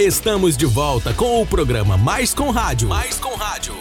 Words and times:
Estamos 0.00 0.56
de 0.56 0.64
volta 0.64 1.12
com 1.12 1.42
o 1.42 1.46
programa 1.46 1.94
Mais 1.94 2.32
com 2.32 2.48
Rádio. 2.48 2.88
Mais 2.88 3.20
com 3.20 3.34
Rádio. 3.34 3.74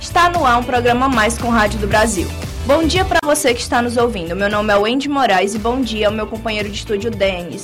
Está 0.00 0.28
no 0.28 0.44
ar 0.44 0.58
um 0.58 0.64
programa 0.64 1.08
Mais 1.08 1.38
com 1.38 1.48
Rádio 1.48 1.78
do 1.78 1.86
Brasil. 1.86 2.26
Bom 2.66 2.82
dia 2.82 3.04
para 3.04 3.20
você 3.22 3.54
que 3.54 3.60
está 3.60 3.80
nos 3.80 3.96
ouvindo. 3.96 4.34
Meu 4.34 4.50
nome 4.50 4.72
é 4.72 4.76
Wendy 4.76 5.08
Moraes 5.08 5.54
e 5.54 5.60
bom 5.60 5.80
dia 5.80 6.08
ao 6.08 6.12
meu 6.12 6.26
companheiro 6.26 6.68
de 6.68 6.74
estúdio 6.74 7.08
Denis. 7.08 7.62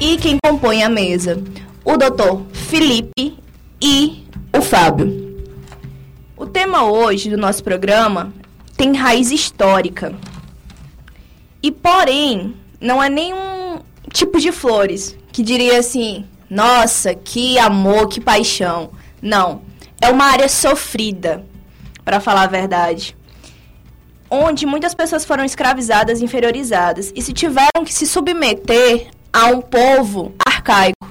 E 0.00 0.16
quem 0.16 0.38
compõe 0.42 0.82
a 0.82 0.88
mesa, 0.88 1.36
o 1.84 1.98
doutor 1.98 2.46
Felipe 2.50 3.36
e 3.78 4.24
o 4.56 4.62
Fábio. 4.62 5.44
O 6.34 6.46
tema 6.46 6.84
hoje 6.84 7.28
do 7.28 7.36
nosso 7.36 7.62
programa 7.62 8.32
tem 8.74 8.96
raiz 8.96 9.30
histórica. 9.30 10.14
E 11.62 11.70
porém, 11.70 12.54
não 12.80 13.02
é 13.02 13.10
nenhum 13.10 13.53
tipo 14.14 14.40
de 14.40 14.50
flores 14.50 15.14
que 15.30 15.42
diria 15.42 15.78
assim: 15.78 16.24
"Nossa, 16.48 17.14
que 17.14 17.58
amor, 17.58 18.08
que 18.08 18.20
paixão". 18.20 18.92
Não, 19.20 19.60
é 20.00 20.08
uma 20.10 20.24
área 20.24 20.48
sofrida, 20.48 21.44
para 22.04 22.20
falar 22.20 22.42
a 22.42 22.46
verdade. 22.46 23.16
Onde 24.30 24.66
muitas 24.66 24.94
pessoas 24.94 25.24
foram 25.24 25.44
escravizadas 25.44 26.20
inferiorizadas 26.20 27.12
e 27.14 27.22
se 27.22 27.32
tiveram 27.32 27.84
que 27.84 27.92
se 27.92 28.06
submeter 28.06 29.10
a 29.32 29.46
um 29.46 29.60
povo 29.60 30.34
arcaico. 30.44 31.08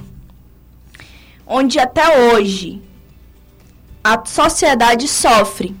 Onde 1.46 1.78
até 1.78 2.32
hoje 2.32 2.82
a 4.02 4.24
sociedade 4.24 5.08
sofre 5.08 5.74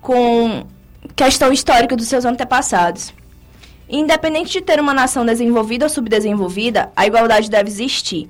com 0.00 0.66
questão 1.16 1.52
histórica 1.52 1.96
dos 1.96 2.08
seus 2.08 2.24
antepassados. 2.24 3.12
Independente 3.88 4.52
de 4.52 4.60
ter 4.60 4.78
uma 4.78 4.92
nação 4.92 5.24
desenvolvida 5.24 5.86
ou 5.86 5.88
subdesenvolvida, 5.88 6.92
a 6.94 7.06
igualdade 7.06 7.48
deve 7.48 7.70
existir. 7.70 8.28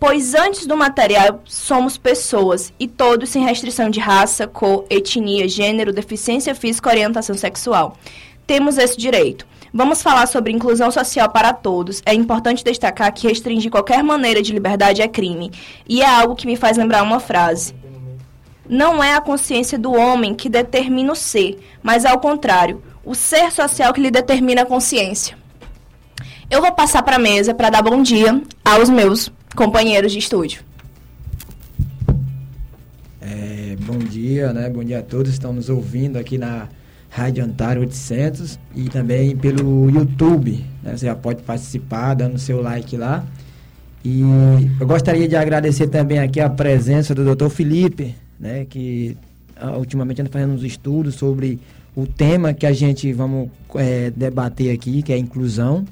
Pois 0.00 0.34
antes 0.34 0.66
do 0.66 0.76
material, 0.76 1.40
somos 1.44 1.96
pessoas, 1.96 2.72
e 2.80 2.88
todos 2.88 3.28
sem 3.28 3.44
restrição 3.44 3.88
de 3.88 4.00
raça, 4.00 4.48
cor, 4.48 4.84
etnia, 4.90 5.48
gênero, 5.48 5.92
deficiência 5.92 6.56
física 6.56 6.88
ou 6.88 6.92
orientação 6.92 7.36
sexual. 7.36 7.96
Temos 8.44 8.78
esse 8.78 8.96
direito. 8.98 9.46
Vamos 9.72 10.02
falar 10.02 10.26
sobre 10.26 10.52
inclusão 10.52 10.90
social 10.90 11.30
para 11.30 11.52
todos. 11.52 12.02
É 12.04 12.12
importante 12.12 12.64
destacar 12.64 13.14
que 13.14 13.28
restringir 13.28 13.70
qualquer 13.70 14.02
maneira 14.02 14.42
de 14.42 14.52
liberdade 14.52 15.00
é 15.00 15.06
crime. 15.06 15.52
E 15.88 16.02
é 16.02 16.06
algo 16.06 16.34
que 16.34 16.48
me 16.48 16.56
faz 16.56 16.76
lembrar 16.76 17.04
uma 17.04 17.20
frase. 17.20 17.72
Não 18.68 19.02
é 19.02 19.14
a 19.14 19.20
consciência 19.20 19.78
do 19.78 19.92
homem 19.92 20.34
que 20.34 20.48
determina 20.48 21.12
o 21.12 21.16
ser, 21.16 21.58
mas 21.82 22.04
ao 22.04 22.18
contrário, 22.18 22.82
o 23.04 23.14
ser 23.14 23.50
social 23.50 23.92
que 23.92 24.00
lhe 24.00 24.10
determina 24.10 24.62
a 24.62 24.66
consciência. 24.66 25.36
Eu 26.50 26.60
vou 26.60 26.72
passar 26.72 27.02
para 27.02 27.16
a 27.16 27.18
mesa 27.18 27.54
para 27.54 27.70
dar 27.70 27.82
bom 27.82 28.02
dia 28.02 28.40
aos 28.64 28.88
meus 28.88 29.32
companheiros 29.56 30.12
de 30.12 30.18
estúdio. 30.18 30.62
É, 33.20 33.76
bom 33.80 33.98
dia, 33.98 34.52
né? 34.52 34.68
Bom 34.68 34.84
dia 34.84 35.00
a 35.00 35.02
todos 35.02 35.38
nos 35.38 35.68
ouvindo 35.68 36.18
aqui 36.18 36.36
na 36.36 36.68
Rádio 37.08 37.44
Antário 37.44 37.82
800 37.82 38.58
e 38.74 38.88
também 38.88 39.36
pelo 39.36 39.90
YouTube. 39.90 40.64
Né? 40.82 40.96
Você 40.96 41.06
já 41.06 41.14
pode 41.14 41.42
participar 41.42 42.14
dando 42.14 42.38
seu 42.38 42.60
like 42.62 42.96
lá. 42.96 43.24
E 44.04 44.22
eu 44.80 44.86
gostaria 44.86 45.28
de 45.28 45.36
agradecer 45.36 45.86
também 45.86 46.18
aqui 46.18 46.40
a 46.40 46.50
presença 46.50 47.14
do 47.14 47.34
Dr. 47.34 47.48
Felipe, 47.48 48.14
né? 48.38 48.66
Que 48.68 49.16
uh, 49.62 49.78
ultimamente 49.78 50.20
anda 50.20 50.30
fazendo 50.30 50.54
uns 50.54 50.64
estudos 50.64 51.14
sobre 51.14 51.60
o 51.94 52.06
tema 52.06 52.54
que 52.54 52.66
a 52.66 52.72
gente 52.72 53.12
vamos 53.12 53.50
é, 53.76 54.10
debater 54.10 54.74
aqui, 54.74 55.02
que 55.02 55.12
é 55.12 55.16
a 55.16 55.18
inclusão. 55.18 55.84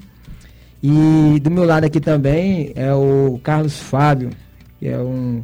E 0.81 1.39
do 1.39 1.51
meu 1.51 1.63
lado 1.63 1.83
aqui 1.85 1.99
também 1.99 2.71
é 2.75 2.91
o 2.93 3.39
Carlos 3.43 3.79
Fábio, 3.79 4.31
que 4.79 4.87
é 4.87 4.97
um, 4.97 5.43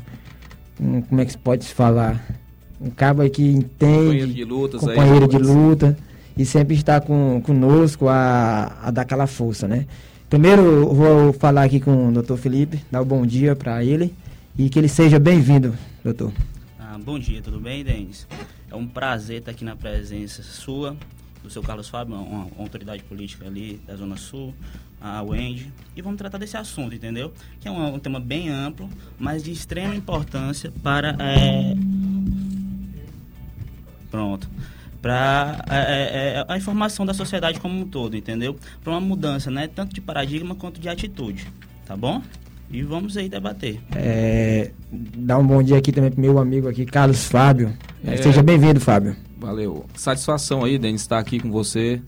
um 0.82 1.02
como 1.02 1.22
é 1.22 1.26
que 1.26 1.32
se 1.32 1.38
pode 1.38 1.68
falar? 1.68 2.26
Um 2.82 2.90
cabo 2.90 3.28
que 3.30 3.44
entende, 3.44 4.04
companheiro 4.04 4.34
de, 4.34 4.44
lutas 4.44 4.80
companheiro 4.80 5.26
aí, 5.26 5.30
de 5.30 5.38
luta, 5.38 5.98
e 6.36 6.46
sempre 6.46 6.76
está 6.76 7.00
com, 7.00 7.42
conosco 7.44 8.08
a, 8.08 8.78
a 8.84 8.92
dar 8.92 9.04
aquela 9.04 9.28
força, 9.28 9.68
né? 9.68 9.86
Primeiro 10.30 10.94
vou 10.94 11.34
falar 11.34 11.64
aqui 11.64 11.80
com 11.80 12.10
o 12.10 12.12
doutor 12.12 12.38
Felipe, 12.38 12.82
dar 12.92 13.02
um 13.02 13.06
bom 13.06 13.26
dia 13.26 13.56
para 13.56 13.84
ele 13.84 14.14
e 14.58 14.70
que 14.70 14.80
ele 14.80 14.90
seja 14.90 15.20
bem-vindo, 15.20 15.74
doutor. 16.04 16.34
Ah, 16.80 16.98
bom 17.04 17.18
dia, 17.20 17.42
tudo 17.42 17.60
bem, 17.60 17.84
Denis? 17.84 18.28
É 18.70 18.76
um 18.76 18.88
prazer 18.88 19.40
estar 19.40 19.52
aqui 19.52 19.64
na 19.64 19.76
presença 19.76 20.44
sua, 20.44 20.96
do 21.42 21.50
seu 21.50 21.62
Carlos 21.62 21.88
Fábio, 21.88 22.16
uma, 22.16 22.44
uma 22.44 22.64
autoridade 22.64 23.04
política 23.04 23.46
ali 23.46 23.82
da 23.88 23.96
Zona 23.96 24.18
Sul, 24.18 24.54
a 25.00 25.22
Wendy, 25.22 25.72
e 25.96 26.02
vamos 26.02 26.18
tratar 26.18 26.38
desse 26.38 26.58
assunto, 26.58 26.94
entendeu? 26.94 27.34
Que 27.62 27.68
é 27.68 27.72
um, 27.72 27.96
um 27.96 28.00
tema 28.00 28.20
bem 28.20 28.50
amplo, 28.50 28.90
mas 29.18 29.44
de 29.44 29.52
extrema 29.52 29.96
importância 29.96 30.72
para. 30.84 31.16
É... 31.20 31.76
Pronto. 34.10 34.50
Para 35.02 35.64
é, 35.70 35.78
é, 35.78 36.34
é, 36.40 36.46
a 36.48 36.58
informação 36.58 37.06
da 37.06 37.14
sociedade 37.14 37.60
como 37.60 37.80
um 37.80 37.88
todo, 37.88 38.18
entendeu? 38.18 38.58
Para 38.84 38.92
uma 38.92 39.00
mudança, 39.00 39.52
né? 39.52 39.68
Tanto 39.68 39.94
de 39.94 40.02
paradigma 40.02 40.56
quanto 40.56 40.82
de 40.82 40.90
atitude, 40.90 41.48
tá 41.86 41.96
bom? 41.96 42.22
E 42.70 42.84
vamos 42.84 43.16
aí 43.16 43.30
debater. 43.30 43.80
É, 43.96 44.72
dar 44.92 45.38
um 45.38 45.48
bom 45.48 45.64
dia 45.64 45.78
aqui 45.78 45.92
também 45.92 46.12
pro 46.12 46.20
meu 46.20 46.38
amigo 46.38 46.68
aqui, 46.68 46.86
Carlos 46.86 47.26
Fábio. 47.26 47.74
É, 48.04 48.18
Seja 48.18 48.44
bem-vindo, 48.44 48.80
Fábio. 48.80 49.16
Valeu. 49.38 49.86
Satisfação 49.96 50.64
aí, 50.64 50.78
Denis, 50.78 51.02
estar 51.02 51.18
aqui 51.18 51.40
com 51.40 51.50
você. 51.50 52.02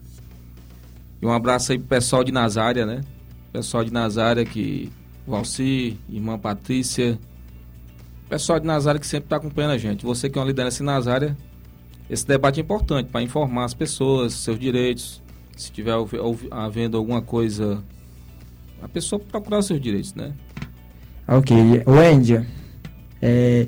E 1.21 1.25
um 1.25 1.31
abraço 1.31 1.71
aí 1.71 1.79
pro 1.79 1.87
pessoal 1.87 2.23
de 2.23 2.31
Nazária, 2.31 2.85
né? 2.85 3.01
Pessoal 3.53 3.83
de 3.83 3.91
Nazária 3.91 4.45
que. 4.45 4.91
Valci, 5.25 5.97
irmã 6.09 6.37
Patrícia. 6.37 7.19
Pessoal 8.27 8.59
de 8.59 8.65
Nazária 8.65 8.99
que 8.99 9.07
sempre 9.07 9.27
está 9.27 9.37
acompanhando 9.37 9.71
a 9.71 9.77
gente. 9.77 10.05
Você 10.05 10.29
que 10.29 10.37
é 10.37 10.41
uma 10.41 10.47
liderança 10.47 10.81
em 10.81 10.85
Nazária, 10.85 11.37
esse 12.09 12.27
debate 12.27 12.59
é 12.59 12.63
importante 12.63 13.09
para 13.09 13.21
informar 13.21 13.65
as 13.65 13.73
pessoas, 13.73 14.33
seus 14.33 14.59
direitos. 14.59 15.21
Se 15.55 15.71
tiver 15.71 15.93
havendo 16.51 16.97
alguma 16.97 17.21
coisa. 17.21 17.83
A 18.81 18.87
pessoa 18.87 19.19
procurar 19.19 19.61
seus 19.61 19.79
direitos, 19.79 20.13
né? 20.15 20.33
Ok. 21.31 21.83
Wendy, 21.85 22.41
é, 23.21 23.67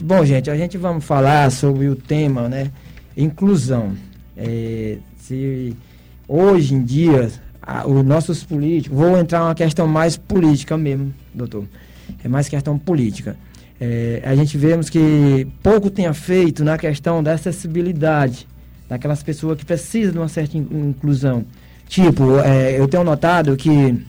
bom, 0.00 0.24
gente, 0.24 0.50
a 0.50 0.56
gente 0.56 0.78
vamos 0.78 1.04
falar 1.04 1.52
sobre 1.52 1.86
o 1.86 1.94
tema, 1.94 2.48
né? 2.48 2.70
Inclusão. 3.14 3.92
É, 4.34 4.96
se 5.18 5.76
hoje 6.26 6.74
em 6.74 6.82
dia 6.82 7.30
a, 7.60 7.86
os 7.86 8.02
nossos 8.02 8.42
políticos, 8.42 8.96
vou 8.96 9.18
entrar 9.18 9.40
numa 9.40 9.54
questão 9.54 9.86
mais 9.86 10.16
política 10.16 10.78
mesmo, 10.78 11.12
doutor. 11.34 11.66
É 12.24 12.28
mais 12.28 12.48
questão 12.48 12.78
política. 12.78 13.36
É, 13.78 14.22
a 14.24 14.34
gente 14.34 14.56
vemos 14.56 14.88
que 14.88 15.46
pouco 15.62 15.90
tenha 15.90 16.14
feito 16.14 16.64
na 16.64 16.78
questão 16.78 17.22
da 17.22 17.34
acessibilidade 17.34 18.48
daquelas 18.88 19.22
pessoas 19.22 19.58
que 19.58 19.66
precisam 19.66 20.12
de 20.12 20.18
uma 20.18 20.28
certa 20.28 20.56
inclusão. 20.56 21.44
Tipo, 21.88 22.38
é, 22.38 22.80
eu 22.80 22.88
tenho 22.88 23.04
notado 23.04 23.54
que 23.54 24.02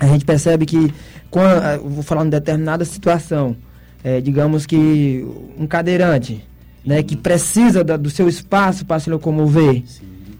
a 0.00 0.06
gente 0.06 0.24
percebe 0.24 0.64
que, 0.64 0.92
quando, 1.30 1.82
vou 1.84 2.02
falar 2.02 2.24
em 2.24 2.30
determinada 2.30 2.84
situação, 2.84 3.56
é, 4.02 4.20
digamos 4.20 4.64
que 4.66 5.26
um 5.58 5.66
cadeirante, 5.66 6.44
né, 6.84 7.02
que 7.02 7.16
precisa 7.16 7.84
da, 7.84 7.96
do 7.96 8.08
seu 8.08 8.28
espaço 8.28 8.86
para 8.86 9.00
se 9.00 9.10
locomover, 9.10 9.82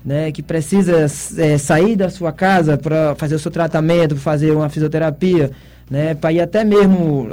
né, 0.05 0.33
que 0.33 0.43
precisa 0.43 1.07
é, 1.37 1.59
sair 1.59 1.97
da 1.97 2.09
sua 2.09 2.33
casa 2.33 2.79
para 2.79 3.15
fazer 3.17 3.35
o 3.35 3.39
seu 3.39 3.51
tratamento, 3.51 4.17
fazer 4.17 4.53
uma 4.53 4.69
fisioterapia, 4.69 5.51
né, 5.91 6.15
para 6.15 6.33
ir 6.33 6.41
até 6.41 6.65
mesmo 6.65 7.29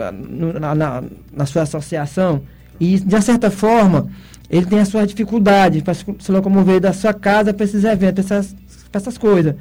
na, 0.59 0.75
na, 0.75 1.03
na, 1.31 1.45
sua 1.45 1.61
associação, 1.61 2.41
e 2.79 2.99
de 2.99 3.21
certa 3.21 3.49
forma 3.49 4.07
ele 4.49 4.65
tem 4.65 4.79
a 4.79 4.85
sua 4.85 5.05
dificuldade 5.05 5.81
para 5.81 5.93
se 5.93 6.31
locomover 6.31 6.79
da 6.79 6.91
sua 6.91 7.13
casa 7.13 7.53
para 7.53 7.63
esses 7.63 7.83
eventos, 7.83 8.25
para 8.25 8.37
essas, 8.37 8.55
essas 8.91 9.17
coisas. 9.17 9.55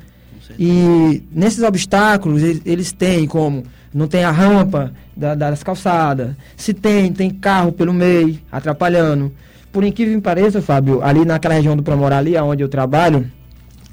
E 0.58 1.22
nesses 1.32 1.62
obstáculos 1.62 2.42
eles, 2.42 2.62
eles 2.64 2.92
têm 2.92 3.26
como 3.26 3.64
não 3.94 4.08
tem 4.08 4.24
a 4.24 4.30
rampa 4.32 4.92
da, 5.16 5.36
das 5.36 5.62
calçadas. 5.62 6.34
Se 6.56 6.74
tem, 6.74 7.12
tem 7.12 7.30
carro 7.30 7.70
pelo 7.70 7.94
meio, 7.94 8.38
atrapalhando. 8.50 9.32
Por 9.72 9.84
incrível 9.84 10.16
que 10.16 10.20
pareça, 10.20 10.60
Fábio, 10.60 11.02
ali 11.02 11.24
naquela 11.24 11.54
região 11.54 11.76
do 11.76 11.82
Promorá, 11.82 12.18
ali 12.18 12.36
onde 12.36 12.62
eu 12.62 12.68
trabalho, 12.68 13.30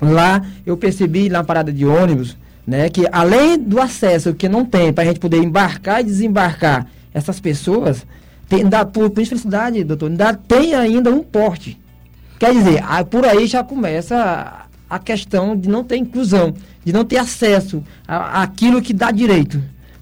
lá 0.01 0.43
eu 0.65 0.75
percebi 0.75 1.29
na 1.29 1.43
parada 1.43 1.71
de 1.71 1.85
ônibus, 1.85 2.35
né, 2.65 2.89
que 2.89 3.07
além 3.11 3.59
do 3.59 3.79
acesso 3.79 4.33
que 4.33 4.49
não 4.49 4.65
tem 4.65 4.91
para 4.91 5.03
a 5.03 5.07
gente 5.07 5.19
poder 5.19 5.37
embarcar 5.37 6.01
e 6.01 6.03
desembarcar 6.03 6.87
essas 7.13 7.39
pessoas, 7.39 8.05
tem, 8.49 8.67
dá, 8.67 8.83
por, 8.83 9.09
por 9.09 9.21
infelicidade, 9.21 9.83
doutor, 9.83 10.09
ainda 10.09 10.33
tem 10.33 10.73
ainda 10.73 11.11
um 11.11 11.23
porte. 11.23 11.79
Quer 12.39 12.53
dizer, 12.53 12.81
por 13.09 13.25
aí 13.25 13.45
já 13.45 13.63
começa 13.63 14.15
a, 14.89 14.95
a 14.95 14.99
questão 14.99 15.55
de 15.55 15.69
não 15.69 15.83
ter 15.83 15.97
inclusão, 15.97 16.53
de 16.83 16.91
não 16.91 17.05
ter 17.05 17.17
acesso 17.17 17.83
àquilo 18.07 18.81
que 18.81 18.93
dá 18.93 19.11
direito. 19.11 19.61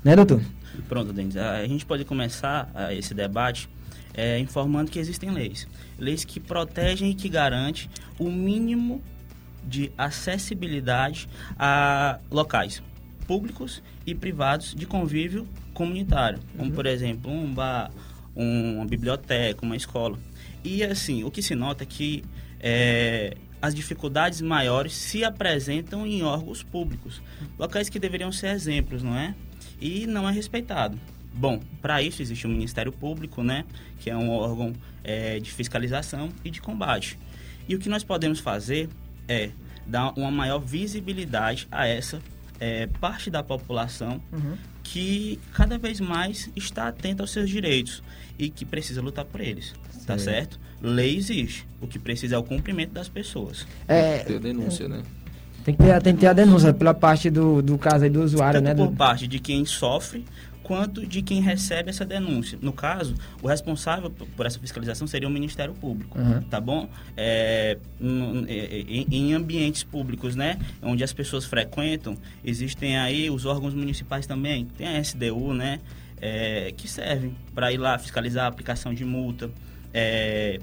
Né, 0.09 0.15
doutor? 0.15 0.41
Pronto, 0.87 1.13
Denis. 1.13 1.37
A 1.37 1.67
gente 1.67 1.85
pode 1.85 2.03
começar 2.03 2.67
esse 2.97 3.13
debate 3.13 3.69
é, 4.11 4.39
informando 4.39 4.89
que 4.89 4.97
existem 4.97 5.29
leis. 5.29 5.67
Leis 5.99 6.25
que 6.25 6.39
protegem 6.39 7.11
e 7.11 7.13
que 7.13 7.29
garantem 7.29 7.87
o 8.17 8.31
mínimo 8.31 9.03
de 9.63 9.91
acessibilidade 9.95 11.29
a 11.59 12.17
locais. 12.31 12.81
públicos 13.27 13.83
e 14.07 14.15
privados 14.15 14.73
de 14.73 14.87
convívio 14.87 15.47
comunitário, 15.75 16.39
como 16.57 16.71
por 16.71 16.87
exemplo 16.87 17.29
um 17.31 17.53
bar, 17.53 17.91
um- 18.35 18.77
uma 18.77 18.85
biblioteca, 18.87 19.63
uma 19.63 19.75
escola. 19.75 20.17
E 20.63 20.83
assim, 20.83 21.23
o 21.23 21.29
que 21.29 21.43
se 21.43 21.53
nota 21.53 21.83
é 21.83 21.85
que 21.85 22.23
é, 22.59 23.37
as 23.61 23.75
dificuldades 23.75 24.41
maiores 24.41 24.93
se 24.95 25.23
apresentam 25.23 26.07
em 26.07 26.23
órgãos 26.23 26.63
públicos, 26.63 27.21
locais 27.59 27.87
que 27.87 27.99
deveriam 27.99 28.31
ser 28.31 28.47
exemplos, 28.47 29.03
não 29.03 29.15
é? 29.15 29.35
E 29.81 30.05
não 30.07 30.27
é 30.27 30.31
respeitado. 30.31 30.99
Bom, 31.33 31.61
para 31.81 32.01
isso 32.01 32.21
existe 32.21 32.45
o 32.45 32.49
Ministério 32.49 32.91
Público, 32.91 33.43
né, 33.43 33.63
que 33.99 34.09
é 34.09 34.17
um 34.17 34.29
órgão 34.29 34.73
é, 35.03 35.39
de 35.39 35.51
fiscalização 35.51 36.29
e 36.43 36.49
de 36.49 36.61
combate. 36.61 37.17
E 37.67 37.75
o 37.75 37.79
que 37.79 37.87
nós 37.87 38.03
podemos 38.03 38.39
fazer 38.39 38.89
é 39.27 39.51
dar 39.85 40.11
uma 40.17 40.31
maior 40.31 40.59
visibilidade 40.59 41.67
a 41.71 41.87
essa 41.87 42.19
é, 42.59 42.87
parte 42.99 43.29
da 43.29 43.41
população 43.41 44.21
que 44.83 45.39
cada 45.53 45.77
vez 45.77 45.99
mais 45.99 46.49
está 46.55 46.87
atenta 46.87 47.23
aos 47.23 47.31
seus 47.31 47.49
direitos 47.49 48.03
e 48.37 48.49
que 48.49 48.65
precisa 48.65 49.01
lutar 49.01 49.23
por 49.23 49.39
eles, 49.39 49.73
tá 50.05 50.17
certo? 50.17 50.59
Lei 50.81 51.15
existe, 51.15 51.67
o 51.79 51.87
que 51.87 51.99
precisa 51.99 52.35
é 52.35 52.37
o 52.37 52.43
cumprimento 52.43 52.91
das 52.91 53.07
pessoas. 53.07 53.67
É, 53.87 54.19
Ter 54.19 54.39
denúncia, 54.39 54.87
né? 54.87 55.03
Tem, 55.63 55.75
que 55.75 55.83
ter, 55.83 56.01
tem 56.01 56.13
que 56.15 56.19
ter 56.21 56.27
a 56.27 56.33
denúncia 56.33 56.73
pela 56.73 56.93
parte 56.93 57.29
do, 57.29 57.61
do 57.61 57.77
caso 57.77 58.03
aí 58.03 58.09
do 58.09 58.21
usuário, 58.23 58.61
tanto 58.61 58.67
né? 58.67 58.75
por 58.75 58.89
do- 58.91 58.95
parte 58.95 59.27
de 59.27 59.39
quem 59.39 59.65
sofre 59.65 60.23
quanto 60.63 61.03
de 61.03 61.23
quem 61.23 61.41
recebe 61.41 61.89
essa 61.89 62.05
denúncia. 62.05 62.55
No 62.61 62.71
caso, 62.71 63.15
o 63.41 63.47
responsável 63.47 64.11
por 64.11 64.45
essa 64.45 64.59
fiscalização 64.59 65.07
seria 65.07 65.27
o 65.27 65.31
Ministério 65.31 65.73
Público, 65.73 66.19
Uhum. 66.19 66.41
tá 66.43 66.61
bom? 66.61 66.87
É, 67.17 67.75
n- 67.99 68.45
é, 68.47 68.79
em, 68.87 69.07
em 69.11 69.33
ambientes 69.33 69.81
públicos, 69.81 70.35
né, 70.35 70.59
onde 70.83 71.03
as 71.03 71.11
pessoas 71.11 71.43
frequentam, 71.45 72.15
existem 72.45 72.99
aí 72.99 73.31
os 73.31 73.45
órgãos 73.47 73.73
municipais 73.73 74.27
também, 74.27 74.67
tem 74.77 74.87
a 74.87 74.99
SDU, 74.99 75.55
né, 75.55 75.79
é, 76.21 76.71
que 76.77 76.87
servem 76.87 77.35
para 77.55 77.71
ir 77.73 77.77
lá 77.77 77.97
fiscalizar 77.97 78.45
a 78.45 78.47
aplicação 78.47 78.93
de 78.93 79.03
multa. 79.03 79.49
É, 79.91 80.59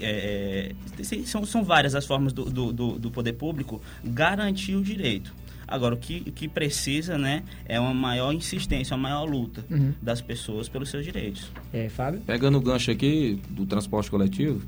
é, 0.00 0.72
sim, 1.02 1.24
são, 1.24 1.44
são 1.46 1.62
várias 1.64 1.94
as 1.94 2.06
formas 2.06 2.32
do, 2.32 2.44
do, 2.44 2.72
do- 2.72 2.98
do 2.98 3.10
poder 3.10 3.32
público 3.34 3.80
garantir 4.04 4.74
o 4.76 4.82
direito. 4.82 5.34
Agora, 5.66 5.94
o 5.94 5.98
que, 5.98 6.22
o 6.26 6.32
que 6.32 6.48
precisa 6.48 7.18
né, 7.18 7.42
é 7.66 7.78
uma 7.78 7.92
maior 7.92 8.32
insistência, 8.32 8.96
uma 8.96 9.02
maior 9.08 9.24
luta 9.28 9.64
Uhum. 9.70 9.92
das 10.00 10.20
pessoas 10.22 10.68
pelos 10.68 10.88
seus 10.88 11.04
direitos. 11.04 11.50
É, 11.72 11.88
Fábio? 11.90 12.20
Pegando 12.22 12.56
o 12.56 12.60
gancho 12.60 12.90
aqui 12.90 13.38
do 13.50 13.66
transporte 13.66 14.10
coletivo, 14.10 14.62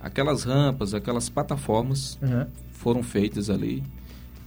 aquelas 0.00 0.42
rampas, 0.42 0.92
aquelas 0.92 1.28
plataformas 1.28 2.18
Uhum. 2.20 2.46
foram 2.72 3.02
feitas 3.02 3.48
ali. 3.48 3.82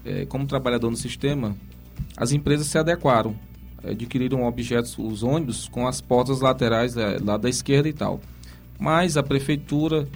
É, 0.03 0.25
como 0.25 0.45
trabalhador 0.45 0.89
no 0.89 0.97
sistema, 0.97 1.55
as 2.17 2.31
empresas 2.33 2.67
se 2.67 2.77
adequaram, 2.77 3.33
adquiriram 3.83 4.43
objetos, 4.43 4.97
os 4.97 5.23
ônibus, 5.23 5.67
com 5.69 5.87
as 5.87 6.01
portas 6.01 6.41
laterais 6.41 6.97
é, 6.97 7.17
lá 7.23 7.37
da 7.37 7.47
esquerda 7.49 7.87
e 7.87 7.93
tal. 7.93 8.19
Mas 8.79 9.17
a 9.17 9.23
prefeitura, 9.23 10.07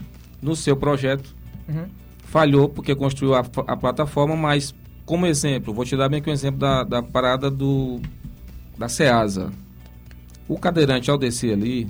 no 0.41 0.55
seu 0.55 0.75
projeto, 0.75 1.35
Uhum. 1.69 1.85
falhou 2.25 2.67
porque 2.67 2.93
construiu 2.95 3.33
a, 3.35 3.39
a 3.67 3.77
plataforma, 3.77 4.35
mas 4.35 4.73
como 5.05 5.25
exemplo, 5.25 5.73
vou 5.73 5.85
te 5.85 5.95
dar 5.95 6.09
bem 6.09 6.21
que 6.21 6.29
o 6.29 6.33
exemplo 6.33 6.59
da, 6.59 6.83
da 6.83 7.01
parada 7.03 7.49
do 7.49 7.99
da 8.77 8.89
Ceasa. 8.89 9.51
O 10.47 10.57
cadeirante 10.57 11.09
ao 11.11 11.17
descer 11.17 11.53
ali, 11.53 11.87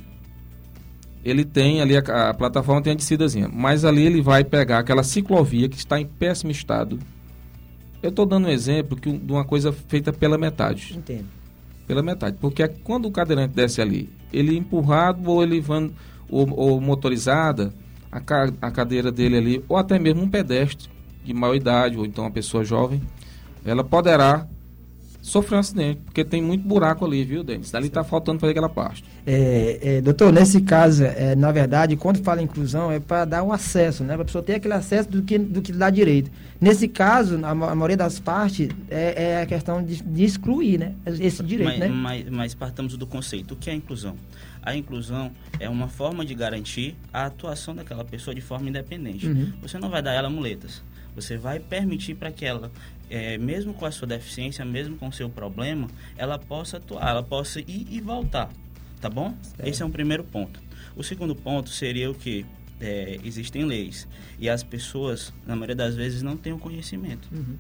ele 1.23 1.45
tem 1.45 1.81
ali 1.81 1.95
a, 1.97 2.29
a 2.29 2.33
plataforma 2.33 2.81
tem 2.81 2.93
a 2.93 2.95
descidazinha, 2.95 3.47
mas 3.51 3.85
ali 3.85 4.05
ele 4.05 4.21
vai 4.21 4.43
pegar 4.43 4.79
aquela 4.79 5.03
ciclovia 5.03 5.69
que 5.69 5.77
está 5.77 5.99
em 5.99 6.05
péssimo 6.05 6.51
estado. 6.51 6.99
Eu 8.03 8.09
estou 8.09 8.25
dando 8.25 8.47
um 8.47 8.51
exemplo 8.51 8.97
que, 8.97 9.11
de 9.11 9.31
uma 9.31 9.45
coisa 9.45 9.71
feita 9.71 10.11
pela 10.11 10.37
metade 10.37 10.95
Entendo. 10.97 11.27
pela 11.87 12.01
metade. 12.03 12.37
Porque 12.39 12.67
quando 12.67 13.05
o 13.07 13.11
cadeirante 13.11 13.53
desce 13.53 13.79
ali, 13.81 14.09
ele 14.33 14.57
empurrado 14.57 15.29
ou 15.29 15.43
ele 15.43 15.59
van, 15.61 15.91
ou, 16.31 16.49
ou 16.57 16.81
motorizada, 16.81 17.73
a, 18.11 18.19
ca- 18.19 18.51
a 18.61 18.71
cadeira 18.71 19.11
dele 19.11 19.37
ali, 19.37 19.65
ou 19.69 19.77
até 19.77 19.99
mesmo 19.99 20.21
um 20.23 20.29
pedestre 20.29 20.89
de 21.23 21.33
maior 21.33 21.55
idade, 21.55 21.97
ou 21.97 22.05
então 22.05 22.23
uma 22.23 22.31
pessoa 22.31 22.63
jovem, 22.63 23.01
ela 23.63 23.83
poderá 23.83 24.47
sofrer 25.21 25.55
um 25.57 25.59
acidente, 25.59 25.99
porque 26.03 26.25
tem 26.25 26.41
muito 26.41 26.67
buraco 26.67 27.05
ali, 27.05 27.23
viu, 27.23 27.43
Denis? 27.43 27.75
Ali 27.75 27.87
está 27.87 28.03
faltando 28.03 28.39
fazer 28.39 28.51
aquela 28.53 28.67
parte. 28.67 29.03
É, 29.23 29.79
é, 29.97 30.01
doutor, 30.01 30.33
nesse 30.33 30.61
caso, 30.61 31.03
é, 31.03 31.35
na 31.35 31.51
verdade, 31.51 31.95
quando 31.95 32.17
fala 32.23 32.41
inclusão, 32.41 32.91
é 32.91 32.99
para 32.99 33.23
dar 33.25 33.43
um 33.43 33.53
acesso, 33.53 34.03
né? 34.03 34.13
Para 34.15 34.23
a 34.23 34.25
pessoa 34.25 34.43
ter 34.43 34.55
aquele 34.55 34.73
acesso 34.73 35.07
do 35.09 35.21
que, 35.21 35.37
do 35.37 35.61
que 35.61 35.71
dá 35.71 35.91
direito. 35.91 36.31
Nesse 36.59 36.87
caso, 36.87 37.39
a, 37.45 37.49
a 37.51 37.53
maioria 37.75 37.97
das 37.97 38.19
partes 38.19 38.69
é, 38.89 39.33
é 39.33 39.41
a 39.43 39.45
questão 39.45 39.83
de, 39.83 40.01
de 40.01 40.23
excluir, 40.23 40.79
né? 40.79 40.93
Esse 41.05 41.43
direito, 41.43 41.69
mas, 41.69 41.79
né? 41.79 41.87
mas, 41.89 42.29
mas 42.31 42.55
partamos 42.55 42.97
do 42.97 43.05
conceito. 43.05 43.53
O 43.53 43.57
que 43.57 43.69
é 43.69 43.73
a 43.73 43.75
inclusão? 43.75 44.15
A 44.61 44.75
inclusão 44.75 45.31
é 45.59 45.67
uma 45.67 45.87
forma 45.87 46.25
de 46.25 46.35
garantir 46.35 46.95
a 47.11 47.25
atuação 47.25 47.75
daquela 47.75 48.05
pessoa 48.05 48.33
de 48.33 48.41
forma 48.41 48.69
independente. 48.69 49.27
Uhum. 49.27 49.53
Você 49.61 49.77
não 49.79 49.89
vai 49.89 50.01
dar 50.01 50.13
ela 50.13 50.29
muletas. 50.29 50.83
Você 51.15 51.37
vai 51.37 51.59
permitir 51.59 52.15
para 52.15 52.31
que 52.31 52.45
ela, 52.45 52.71
eh, 53.09 53.37
mesmo 53.37 53.73
com 53.73 53.85
a 53.85 53.91
sua 53.91 54.07
deficiência, 54.07 54.63
mesmo 54.63 54.97
com 54.97 55.07
o 55.07 55.13
seu 55.13 55.29
problema, 55.29 55.87
ela 56.15 56.37
possa 56.39 56.77
atuar, 56.77 57.09
ela 57.09 57.23
possa 57.23 57.59
ir 57.59 57.87
e 57.89 57.99
voltar. 57.99 58.49
Tá 59.01 59.09
bom? 59.09 59.35
Certo. 59.41 59.67
Esse 59.67 59.81
é 59.81 59.85
um 59.85 59.91
primeiro 59.91 60.23
ponto. 60.23 60.61
O 60.95 61.03
segundo 61.03 61.35
ponto 61.35 61.69
seria 61.69 62.09
o 62.09 62.13
que? 62.13 62.45
existem 63.23 63.63
leis. 63.63 64.07
E 64.39 64.49
as 64.49 64.63
pessoas, 64.63 65.31
na 65.45 65.55
maioria 65.55 65.75
das 65.75 65.95
vezes, 65.95 66.23
não 66.23 66.35
têm 66.35 66.51
o 66.51 66.57
conhecimento. 66.57 67.29
Uhum. 67.31 67.55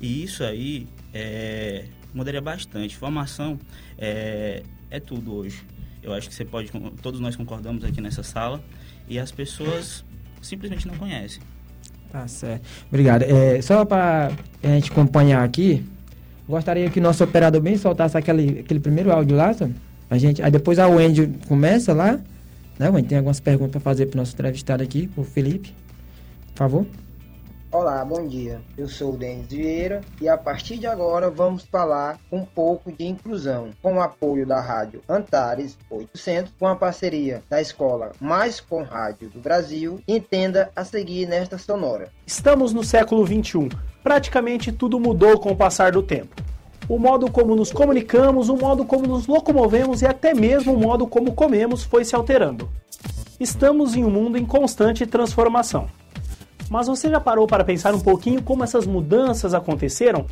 E 0.00 0.22
isso 0.22 0.44
aí 0.44 0.86
é, 1.12 1.86
mudaria 2.12 2.40
bastante. 2.40 2.96
Formação 2.96 3.58
é, 3.96 4.62
é 4.90 5.00
tudo 5.00 5.34
hoje. 5.34 5.62
Eu 6.06 6.14
acho 6.14 6.28
que 6.28 6.34
você 6.36 6.44
pode, 6.44 6.70
todos 7.02 7.18
nós 7.18 7.34
concordamos 7.34 7.82
aqui 7.82 8.00
nessa 8.00 8.22
sala, 8.22 8.62
e 9.08 9.18
as 9.18 9.32
pessoas 9.32 10.04
simplesmente 10.40 10.86
não 10.86 10.96
conhecem. 10.96 11.42
Tá 12.12 12.28
certo. 12.28 12.64
Obrigado. 12.88 13.22
É, 13.22 13.60
só 13.60 13.84
para 13.84 14.30
a 14.62 14.68
gente 14.68 14.92
acompanhar 14.92 15.42
aqui, 15.42 15.84
gostaria 16.48 16.88
que 16.88 17.00
nosso 17.00 17.24
operador 17.24 17.60
bem 17.60 17.76
soltasse 17.76 18.16
aquele, 18.16 18.60
aquele 18.60 18.78
primeiro 18.78 19.10
áudio 19.12 19.36
lá, 19.36 19.52
sabe? 19.52 19.74
A 20.08 20.16
gente, 20.16 20.40
aí 20.40 20.50
depois 20.50 20.78
a 20.78 20.86
Wendy 20.86 21.26
começa 21.48 21.92
lá, 21.92 22.20
né, 22.78 22.88
Wendy? 22.88 23.08
Tem 23.08 23.18
algumas 23.18 23.40
perguntas 23.40 23.72
para 23.72 23.80
fazer 23.80 24.06
para 24.06 24.18
o 24.18 24.18
nosso 24.18 24.32
entrevistado 24.32 24.84
aqui, 24.84 25.10
o 25.16 25.24
Felipe. 25.24 25.74
Por 26.54 26.58
favor. 26.58 26.86
Olá, 27.78 28.02
bom 28.02 28.26
dia. 28.26 28.62
Eu 28.74 28.88
sou 28.88 29.12
o 29.12 29.16
Denis 29.18 29.48
Vieira 29.48 30.00
e 30.18 30.30
a 30.30 30.38
partir 30.38 30.78
de 30.78 30.86
agora 30.86 31.28
vamos 31.28 31.62
falar 31.66 32.18
um 32.32 32.42
pouco 32.42 32.90
de 32.90 33.06
inclusão, 33.06 33.68
com 33.82 33.96
o 33.96 34.00
apoio 34.00 34.46
da 34.46 34.58
Rádio 34.62 35.02
Antares 35.06 35.76
800, 35.90 36.54
com 36.58 36.66
a 36.66 36.74
parceria 36.74 37.42
da 37.50 37.60
Escola 37.60 38.12
Mais 38.18 38.60
Com 38.60 38.82
Rádio 38.82 39.28
do 39.28 39.40
Brasil. 39.40 40.00
Entenda 40.08 40.70
a 40.74 40.86
seguir 40.86 41.28
nesta 41.28 41.58
sonora. 41.58 42.08
Estamos 42.26 42.72
no 42.72 42.82
século 42.82 43.26
XXI. 43.26 43.68
Praticamente 44.02 44.72
tudo 44.72 44.98
mudou 44.98 45.38
com 45.38 45.52
o 45.52 45.56
passar 45.56 45.92
do 45.92 46.02
tempo. 46.02 46.34
O 46.88 46.98
modo 46.98 47.30
como 47.30 47.54
nos 47.54 47.70
comunicamos, 47.70 48.48
o 48.48 48.56
modo 48.56 48.86
como 48.86 49.06
nos 49.06 49.26
locomovemos 49.26 50.00
e 50.00 50.06
até 50.06 50.32
mesmo 50.32 50.72
o 50.72 50.80
modo 50.80 51.06
como 51.06 51.34
comemos 51.34 51.84
foi 51.84 52.06
se 52.06 52.16
alterando. 52.16 52.70
Estamos 53.38 53.94
em 53.94 54.02
um 54.02 54.10
mundo 54.10 54.38
em 54.38 54.46
constante 54.46 55.04
transformação. 55.04 55.90
Mas 56.68 56.86
você 56.86 57.08
já 57.08 57.20
parou 57.20 57.46
para 57.46 57.64
pensar 57.64 57.94
um 57.94 58.00
pouquinho 58.00 58.42
como 58.42 58.64
essas 58.64 58.86
mudanças 58.86 59.54
aconteceram 59.54 60.26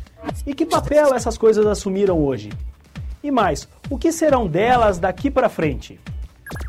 e 0.45 0.53
que 0.53 0.65
papel 0.65 1.13
essas 1.13 1.37
coisas 1.37 1.65
assumiram 1.65 2.19
hoje? 2.19 2.51
E 3.23 3.31
mais, 3.31 3.67
o 3.89 3.97
que 3.97 4.11
serão 4.11 4.45
delas 4.45 4.99
daqui 4.99 5.31
para 5.31 5.49
frente? 5.49 5.99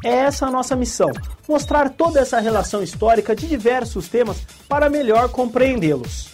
É 0.04 0.10
essa 0.10 0.46
a 0.46 0.50
nossa 0.50 0.74
missão: 0.74 1.10
mostrar 1.48 1.90
toda 1.90 2.20
essa 2.20 2.40
relação 2.40 2.82
histórica 2.82 3.34
de 3.34 3.46
diversos 3.46 4.08
temas 4.08 4.40
para 4.68 4.88
melhor 4.88 5.28
compreendê-los. 5.28 6.30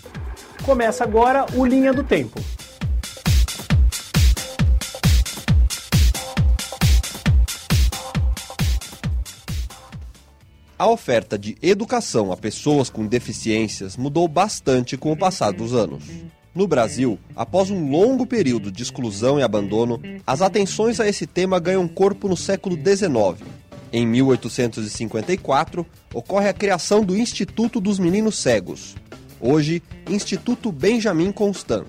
Começa 0.65 1.03
agora 1.03 1.45
o 1.55 1.65
Linha 1.67 1.93
do 1.93 2.05
Tempo. 2.05 2.41
A 10.83 10.89
oferta 10.89 11.39
de 11.39 11.57
educação 11.63 12.33
a 12.33 12.37
pessoas 12.37 12.91
com 12.91 13.07
deficiências 13.07 13.97
mudou 13.97 14.27
bastante 14.27 14.97
com 14.97 15.13
o 15.13 15.17
passar 15.17 15.53
dos 15.53 15.73
anos. 15.73 16.03
No 16.53 16.67
Brasil, 16.67 17.21
após 17.37 17.71
um 17.71 17.89
longo 17.89 18.27
período 18.27 18.73
de 18.73 18.83
exclusão 18.83 19.39
e 19.39 19.45
abandono, 19.45 20.03
as 20.27 20.43
atenções 20.43 20.99
a 20.99 21.07
esse 21.07 21.25
tema 21.25 21.61
ganham 21.61 21.87
corpo 21.87 22.27
no 22.27 22.37
século 22.37 22.75
XIX. 22.75 23.49
Em 23.93 24.05
1854, 24.05 25.87
ocorre 26.13 26.49
a 26.49 26.53
criação 26.53 27.05
do 27.05 27.17
Instituto 27.17 27.81
dos 27.81 28.01
Meninos 28.01 28.37
Cegos, 28.39 28.97
hoje 29.41 29.81
Instituto 30.11 30.73
Benjamin 30.73 31.31
Constant, 31.31 31.87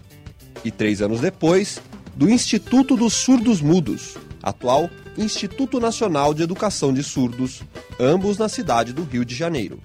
e 0.63 0.69
três 0.69 1.01
anos 1.01 1.19
depois, 1.19 1.81
do 2.15 2.29
Instituto 2.29 2.95
dos 2.95 3.13
Surdos 3.13 3.59
Mudos, 3.59 4.15
atual 4.43 4.89
Instituto 5.17 5.79
Nacional 5.79 6.33
de 6.33 6.43
Educação 6.43 6.93
de 6.93 7.01
Surdos, 7.01 7.61
ambos 7.99 8.37
na 8.37 8.49
cidade 8.49 8.91
do 8.91 9.03
Rio 9.03 9.23
de 9.23 9.33
Janeiro. 9.33 9.79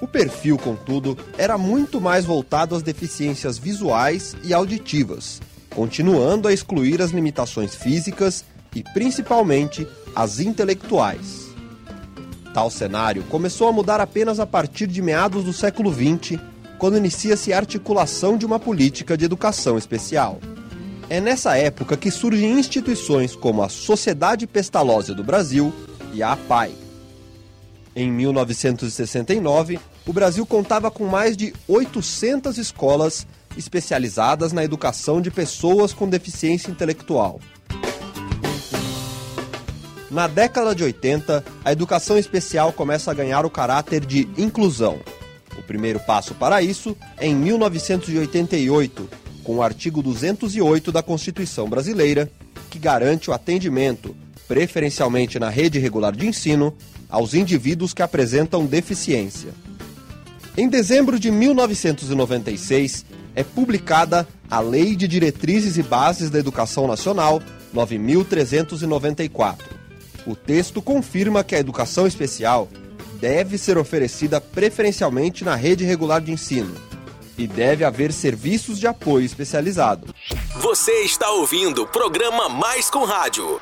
O 0.00 0.06
perfil, 0.06 0.58
contudo, 0.58 1.16
era 1.38 1.56
muito 1.56 2.00
mais 2.00 2.24
voltado 2.24 2.74
às 2.74 2.82
deficiências 2.82 3.56
visuais 3.56 4.36
e 4.44 4.52
auditivas, 4.52 5.40
continuando 5.74 6.46
a 6.46 6.52
excluir 6.52 7.00
as 7.00 7.12
limitações 7.12 7.74
físicas 7.74 8.44
e 8.74 8.82
principalmente 8.82 9.88
as 10.14 10.38
intelectuais. 10.38 11.46
Tal 12.52 12.70
cenário 12.70 13.22
começou 13.24 13.68
a 13.68 13.72
mudar 13.72 14.00
apenas 14.00 14.38
a 14.38 14.46
partir 14.46 14.86
de 14.86 15.00
meados 15.00 15.44
do 15.44 15.52
século 15.52 15.92
XX, 15.92 16.38
quando 16.78 16.98
inicia-se 16.98 17.52
a 17.52 17.56
articulação 17.56 18.36
de 18.36 18.44
uma 18.44 18.58
política 18.58 19.16
de 19.16 19.24
educação 19.24 19.78
especial. 19.78 20.38
É 21.08 21.20
nessa 21.20 21.56
época 21.56 21.96
que 21.96 22.10
surgem 22.10 22.58
instituições 22.58 23.36
como 23.36 23.62
a 23.62 23.68
Sociedade 23.68 24.44
Pestalozzi 24.44 25.14
do 25.14 25.22
Brasil 25.22 25.72
e 26.12 26.20
a 26.20 26.32
APAI. 26.32 26.72
Em 27.94 28.10
1969, 28.10 29.78
o 30.04 30.12
Brasil 30.12 30.44
contava 30.44 30.90
com 30.90 31.06
mais 31.06 31.36
de 31.36 31.54
800 31.68 32.58
escolas 32.58 33.24
especializadas 33.56 34.52
na 34.52 34.64
educação 34.64 35.20
de 35.20 35.30
pessoas 35.30 35.92
com 35.92 36.08
deficiência 36.08 36.70
intelectual. 36.70 37.40
Na 40.10 40.26
década 40.26 40.74
de 40.74 40.82
80, 40.82 41.44
a 41.64 41.72
educação 41.72 42.18
especial 42.18 42.72
começa 42.72 43.10
a 43.10 43.14
ganhar 43.14 43.46
o 43.46 43.50
caráter 43.50 44.04
de 44.04 44.28
inclusão. 44.36 44.98
O 45.56 45.62
primeiro 45.62 46.00
passo 46.00 46.34
para 46.34 46.60
isso 46.60 46.96
é 47.16 47.26
em 47.26 47.34
1988, 47.34 49.08
com 49.46 49.58
o 49.58 49.62
artigo 49.62 50.02
208 50.02 50.90
da 50.90 51.04
Constituição 51.04 51.70
Brasileira, 51.70 52.28
que 52.68 52.80
garante 52.80 53.30
o 53.30 53.32
atendimento, 53.32 54.12
preferencialmente 54.48 55.38
na 55.38 55.48
rede 55.48 55.78
regular 55.78 56.16
de 56.16 56.26
ensino, 56.26 56.74
aos 57.08 57.32
indivíduos 57.32 57.94
que 57.94 58.02
apresentam 58.02 58.66
deficiência. 58.66 59.50
Em 60.56 60.68
dezembro 60.68 61.16
de 61.16 61.30
1996, 61.30 63.06
é 63.36 63.44
publicada 63.44 64.26
a 64.50 64.58
Lei 64.58 64.96
de 64.96 65.06
Diretrizes 65.06 65.76
e 65.76 65.82
Bases 65.84 66.28
da 66.28 66.40
Educação 66.40 66.88
Nacional 66.88 67.40
9394. 67.72 69.76
O 70.26 70.34
texto 70.34 70.82
confirma 70.82 71.44
que 71.44 71.54
a 71.54 71.60
educação 71.60 72.04
especial 72.04 72.68
deve 73.20 73.58
ser 73.58 73.78
oferecida 73.78 74.40
preferencialmente 74.40 75.44
na 75.44 75.54
rede 75.54 75.84
regular 75.84 76.20
de 76.20 76.32
ensino 76.32 76.95
e 77.38 77.46
deve 77.46 77.84
haver 77.84 78.12
serviços 78.12 78.78
de 78.78 78.86
apoio 78.86 79.24
especializado. 79.24 80.14
Você 80.60 81.02
está 81.02 81.30
ouvindo 81.30 81.82
o 81.82 81.86
programa 81.86 82.48
Mais 82.48 82.88
com 82.90 83.04
Rádio. 83.04 83.60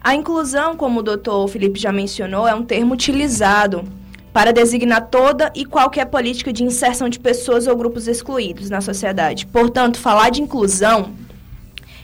A 0.00 0.14
inclusão, 0.14 0.76
como 0.76 1.00
o 1.00 1.02
doutor 1.02 1.46
Felipe 1.48 1.78
já 1.78 1.92
mencionou, 1.92 2.46
é 2.46 2.54
um 2.54 2.64
termo 2.64 2.92
utilizado 2.94 3.84
para 4.32 4.52
designar 4.52 5.08
toda 5.08 5.52
e 5.54 5.64
qualquer 5.64 6.06
política 6.06 6.52
de 6.52 6.64
inserção 6.64 7.08
de 7.08 7.20
pessoas 7.20 7.66
ou 7.66 7.76
grupos 7.76 8.08
excluídos 8.08 8.70
na 8.70 8.80
sociedade. 8.80 9.46
Portanto, 9.46 9.98
falar 9.98 10.30
de 10.30 10.42
inclusão 10.42 11.12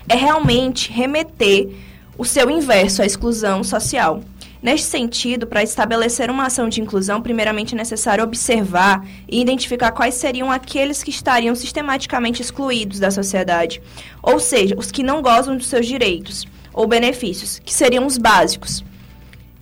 é 0.09 0.15
realmente 0.15 0.93
remeter 0.93 1.71
o 2.17 2.25
seu 2.25 2.51
inverso 2.51 3.03
à 3.03 3.07
exclusão 3.07 3.65
social. 3.65 4.23
Neste 4.61 4.89
sentido, 4.89 5.47
para 5.47 5.63
estabelecer 5.63 6.31
uma 6.31 6.47
ação 6.47 6.69
de 6.69 6.81
inclusão, 6.81 7.23
primeiramente 7.23 7.75
é 7.75 7.79
necessário 7.79 8.25
observar 8.25 9.07
e 9.29 9.41
identificar 9.41 9.93
quais 9.93 10.17
seriam 10.17 10.51
aqueles 10.51 11.01
que 11.01 11.11
estariam 11.11 11.55
sistematicamente 11.55 12.43
excluídos 12.43 12.99
da 12.99 13.11
sociedade, 13.11 13.81
ou 14.21 14.41
seja, 14.41 14.75
os 14.77 14.91
que 14.91 15.05
não 15.05 15.23
gozam 15.23 15.57
dos 15.57 15.69
seus 15.69 15.87
direitos 15.87 16.45
ou 16.73 16.89
benefícios, 16.89 17.61
que 17.61 17.73
seriam 17.73 18.05
os 18.05 18.19
básicos: 18.19 18.85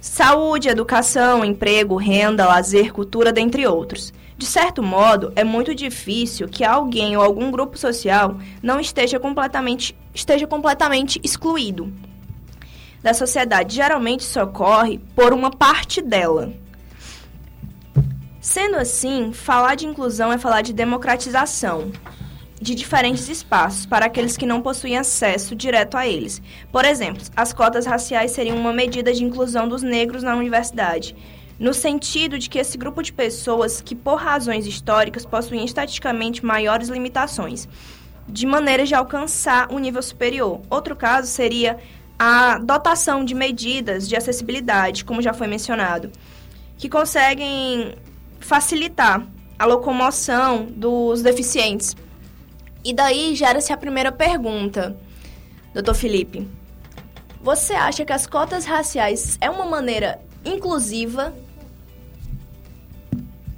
saúde, 0.01 0.71
educação, 0.71 1.45
emprego, 1.45 1.97
renda, 1.97 2.47
lazer, 2.47 2.91
cultura, 2.91 3.31
dentre 3.33 3.67
outros. 3.67 4.15
De 4.39 4.47
certo 4.47 4.83
modo, 4.83 5.31
é 5.37 5.45
muito 5.45 5.75
difícil 5.75 6.49
que 6.49 6.65
alguém 6.65 7.17
ou 7.17 7.23
algum 7.23 7.51
grupo 7.51 7.77
social 7.77 8.39
não 8.63 8.81
esteja 8.81 9.19
completamente, 9.19 9.97
esteja 10.15 10.47
completamente 10.47 11.21
excluído 11.23 11.93
da 13.07 13.15
sociedade. 13.15 13.77
Geralmente 13.77 14.23
isso 14.23 14.41
ocorre 14.41 14.99
por 15.15 15.33
uma 15.33 15.49
parte 15.49 16.03
dela. 16.03 16.53
Sendo 18.41 18.75
assim, 18.75 19.33
falar 19.33 19.77
de 19.77 19.87
inclusão 19.87 20.33
é 20.33 20.39
falar 20.39 20.63
de 20.63 20.73
democratização 20.73 21.93
de 22.61 22.75
diferentes 22.75 23.29
espaços 23.29 23.87
para 23.87 24.07
aqueles 24.07 24.37
que 24.37 24.45
não 24.45 24.61
possuem 24.61 24.99
acesso 24.99 25.55
direto 25.55 25.97
a 25.97 26.05
eles. 26.05 26.43
Por 26.73 26.85
exemplo, 26.85 27.23
as 27.37 27.53
cotas 27.53 27.87
raciais 27.87 28.33
seriam 28.33 28.57
uma 28.57 28.73
medida 28.73 29.13
de 29.13 29.23
inclusão 29.23 29.69
dos 29.69 29.85
negros 29.85 30.25
na 30.25 30.35
universidade, 30.35 31.15
no 31.61 31.73
sentido 31.73 32.41
de 32.41 32.51
que 32.51 32.59
esse 32.59 32.77
grupo 32.77 33.05
de 33.05 33.13
pessoas 33.13 33.81
que, 33.81 33.95
por 33.95 34.17
razões 34.17 34.67
históricas, 34.67 35.25
possuem 35.25 35.65
estatisticamente 35.65 36.45
maiores 36.45 36.89
limitações, 36.89 37.69
de 38.29 38.47
maneiras 38.47 38.89
de 38.89 38.97
alcançar 38.97 39.71
um 39.71 39.79
nível 39.79 40.03
superior. 40.03 40.61
Outro 40.69 40.97
caso 40.97 41.29
seria 41.29 41.79
a 42.19 42.59
dotação 42.59 43.25
de 43.25 43.35
medidas 43.35 44.09
de 44.09 44.17
acessibilidade, 44.17 45.05
como 45.05 45.21
já 45.21 45.33
foi 45.33 45.47
mencionado, 45.47 46.11
que 46.79 46.89
conseguem 46.89 47.95
facilitar 48.41 49.27
a 49.59 49.65
locomoção 49.65 50.67
dos 50.67 51.23
deficientes. 51.23 51.97
E 52.85 52.95
daí 52.95 53.35
gera-se 53.35 53.73
a 53.73 53.77
primeira 53.77 54.13
pergunta, 54.13 54.97
doutor 55.75 55.95
Felipe. 55.95 56.47
Você 57.43 57.75
acha 57.75 58.05
que 58.05 58.13
as 58.13 58.27
cotas 58.27 58.65
raciais 58.65 59.37
é 59.41 59.51
uma 59.51 59.65
maneira 59.65 60.21
inclusiva? 60.45 61.35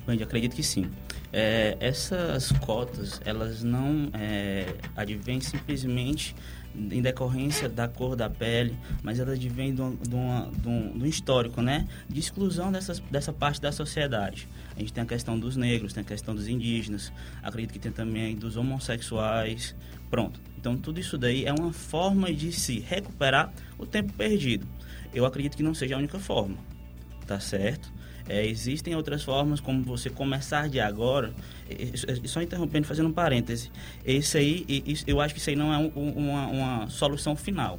Bem, 0.06 0.22
acredito 0.22 0.56
que 0.56 0.62
sim. 0.62 0.90
É, 1.32 1.76
essas 1.78 2.50
cotas, 2.52 3.20
elas 3.24 3.62
não 3.62 4.08
é, 4.14 4.74
advêm 4.96 5.40
simplesmente 5.40 6.34
em 6.74 7.02
decorrência 7.02 7.68
da 7.68 7.88
cor 7.88 8.14
da 8.14 8.30
pele, 8.30 8.76
mas 9.02 9.18
ela 9.18 9.32
advém 9.32 9.74
de, 9.74 9.82
de, 10.08 10.14
uma, 10.14 10.50
de, 10.52 10.68
um, 10.68 10.98
de 10.98 11.04
um 11.04 11.06
histórico, 11.06 11.60
né? 11.60 11.86
De 12.08 12.20
exclusão 12.20 12.70
dessas, 12.70 13.00
dessa 13.10 13.32
parte 13.32 13.60
da 13.60 13.72
sociedade. 13.72 14.48
A 14.76 14.80
gente 14.80 14.92
tem 14.92 15.02
a 15.02 15.06
questão 15.06 15.38
dos 15.38 15.56
negros, 15.56 15.92
tem 15.92 16.02
a 16.02 16.06
questão 16.06 16.34
dos 16.34 16.46
indígenas, 16.46 17.12
acredito 17.42 17.72
que 17.72 17.78
tem 17.78 17.90
também 17.90 18.36
dos 18.36 18.56
homossexuais, 18.56 19.74
pronto. 20.10 20.40
Então 20.56 20.76
tudo 20.76 21.00
isso 21.00 21.18
daí 21.18 21.44
é 21.44 21.52
uma 21.52 21.72
forma 21.72 22.32
de 22.32 22.52
se 22.52 22.78
recuperar 22.80 23.52
o 23.76 23.86
tempo 23.86 24.12
perdido. 24.12 24.66
Eu 25.12 25.24
acredito 25.24 25.56
que 25.56 25.62
não 25.62 25.74
seja 25.74 25.94
a 25.94 25.98
única 25.98 26.18
forma, 26.18 26.56
tá 27.26 27.40
certo? 27.40 27.92
É, 28.28 28.46
existem 28.46 28.94
outras 28.94 29.22
formas, 29.22 29.58
como 29.58 29.82
você 29.82 30.10
começar 30.10 30.68
de 30.68 30.78
agora. 30.78 31.32
Só 32.26 32.42
interrompendo, 32.42 32.86
fazendo 32.86 33.08
um 33.08 33.12
parêntese. 33.12 33.70
Isso 34.04 34.36
aí, 34.36 34.84
eu 35.06 35.20
acho 35.20 35.34
que 35.34 35.40
isso 35.40 35.50
aí 35.50 35.56
não 35.56 35.72
é 35.72 35.78
um, 35.78 35.88
uma, 35.88 36.46
uma 36.46 36.90
solução 36.90 37.34
final. 37.34 37.78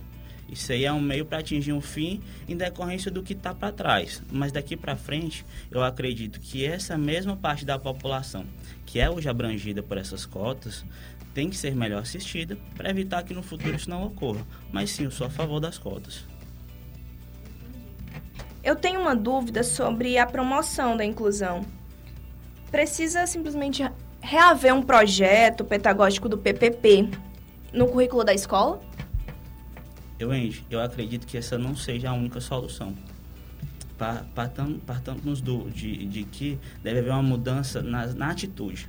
Isso 0.52 0.72
aí 0.72 0.84
é 0.84 0.92
um 0.92 1.00
meio 1.00 1.26
para 1.26 1.38
atingir 1.38 1.74
um 1.74 1.82
fim 1.82 2.22
em 2.48 2.58
decorrência 2.58 3.12
do 3.12 3.22
que 3.22 3.34
está 3.34 3.54
para 3.54 3.72
trás. 3.72 4.24
Mas 4.32 4.52
daqui 4.52 4.76
para 4.76 4.96
frente, 4.96 5.46
eu 5.70 5.84
acredito 5.84 6.40
que 6.40 6.66
essa 6.66 6.98
mesma 6.98 7.38
parte 7.38 7.64
da 7.64 7.78
população, 7.78 8.46
que 8.86 9.00
é 9.00 9.10
hoje 9.10 9.30
abrangida 9.30 9.84
por 9.84 9.98
essas 9.98 10.26
cotas, 10.26 10.84
tem 11.36 11.50
que 11.50 11.58
ser 11.58 11.76
melhor 11.76 12.02
assistida 12.02 12.58
para 12.76 12.90
evitar 12.90 13.24
que 13.24 13.34
no 13.34 13.44
futuro 13.44 13.76
isso 13.76 13.90
não 13.90 14.04
ocorra. 14.04 14.46
Mas 14.72 14.90
sim, 14.90 15.04
eu 15.04 15.12
sou 15.12 15.28
a 15.28 15.30
favor 15.30 15.60
das 15.60 15.78
cotas. 15.78 16.26
Eu 18.64 18.76
tenho 18.76 19.00
uma 19.00 19.16
dúvida 19.16 19.64
sobre 19.64 20.18
a 20.18 20.26
promoção 20.26 20.98
da 20.98 21.06
inclusão. 21.06 21.66
Precisa 22.70 23.26
simplesmente 23.26 23.84
reaver 24.22 24.76
um 24.76 24.82
projeto 24.82 25.64
pedagógico 25.64 26.28
do 26.28 26.38
PPP 26.38 27.10
no 27.74 27.88
currículo 27.88 28.24
da 28.24 28.34
escola? 28.34 28.82
Eu, 30.20 30.30
eu 30.70 30.82
acredito 30.82 31.26
que 31.26 31.38
essa 31.38 31.58
não 31.58 31.76
seja 31.76 32.10
a 32.10 32.14
única 32.14 32.42
solução. 32.42 32.94
Partamos 34.86 35.42
do, 35.42 35.70
de, 35.70 36.06
de 36.06 36.24
que 36.24 36.60
deve 36.84 37.00
haver 37.00 37.12
uma 37.12 37.24
mudança 37.24 37.82
na, 37.82 38.08
na 38.08 38.30
atitude. 38.30 38.88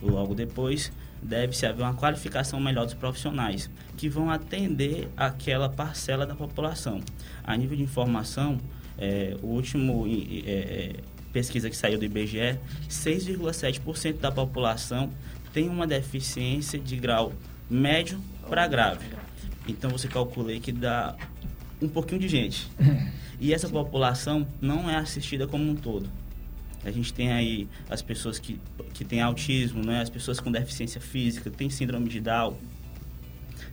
Logo 0.00 0.34
depois, 0.34 0.90
deve-se 1.22 1.66
haver 1.66 1.82
uma 1.82 1.94
qualificação 1.94 2.60
melhor 2.60 2.84
dos 2.84 2.94
profissionais, 2.94 3.70
que 3.96 4.08
vão 4.08 4.30
atender 4.30 5.08
aquela 5.16 5.68
parcela 5.68 6.26
da 6.26 6.34
população. 6.34 7.00
A 7.44 7.56
nível 7.56 7.76
de 7.76 7.82
informação, 7.82 8.58
é, 8.98 9.36
o 9.42 9.46
último 9.46 10.06
é, 10.06 10.50
é 10.50 10.92
pesquisa 11.32 11.68
que 11.68 11.76
saiu 11.76 11.98
do 11.98 12.04
IBGE, 12.04 12.58
6,7% 12.88 14.18
da 14.18 14.32
população 14.32 15.10
tem 15.52 15.68
uma 15.68 15.86
deficiência 15.86 16.78
de 16.78 16.96
grau 16.96 17.32
médio 17.68 18.20
para 18.48 18.66
grave. 18.66 19.06
Então 19.68 19.90
você 19.90 20.08
calcula 20.08 20.50
aí 20.50 20.60
que 20.60 20.72
dá 20.72 21.16
um 21.80 21.88
pouquinho 21.88 22.20
de 22.20 22.28
gente. 22.28 22.68
E 23.38 23.52
essa 23.52 23.68
população 23.68 24.48
não 24.62 24.88
é 24.88 24.96
assistida 24.96 25.46
como 25.46 25.70
um 25.70 25.74
todo. 25.74 26.08
A 26.82 26.90
gente 26.90 27.12
tem 27.12 27.30
aí 27.30 27.68
as 27.86 28.00
pessoas 28.00 28.38
que, 28.38 28.58
que 28.94 29.04
têm 29.04 29.20
autismo, 29.20 29.84
né? 29.84 30.00
as 30.00 30.08
pessoas 30.08 30.40
com 30.40 30.50
deficiência 30.50 31.02
física, 31.02 31.50
tem 31.50 31.68
síndrome 31.68 32.08
de 32.08 32.18
Down. 32.18 32.56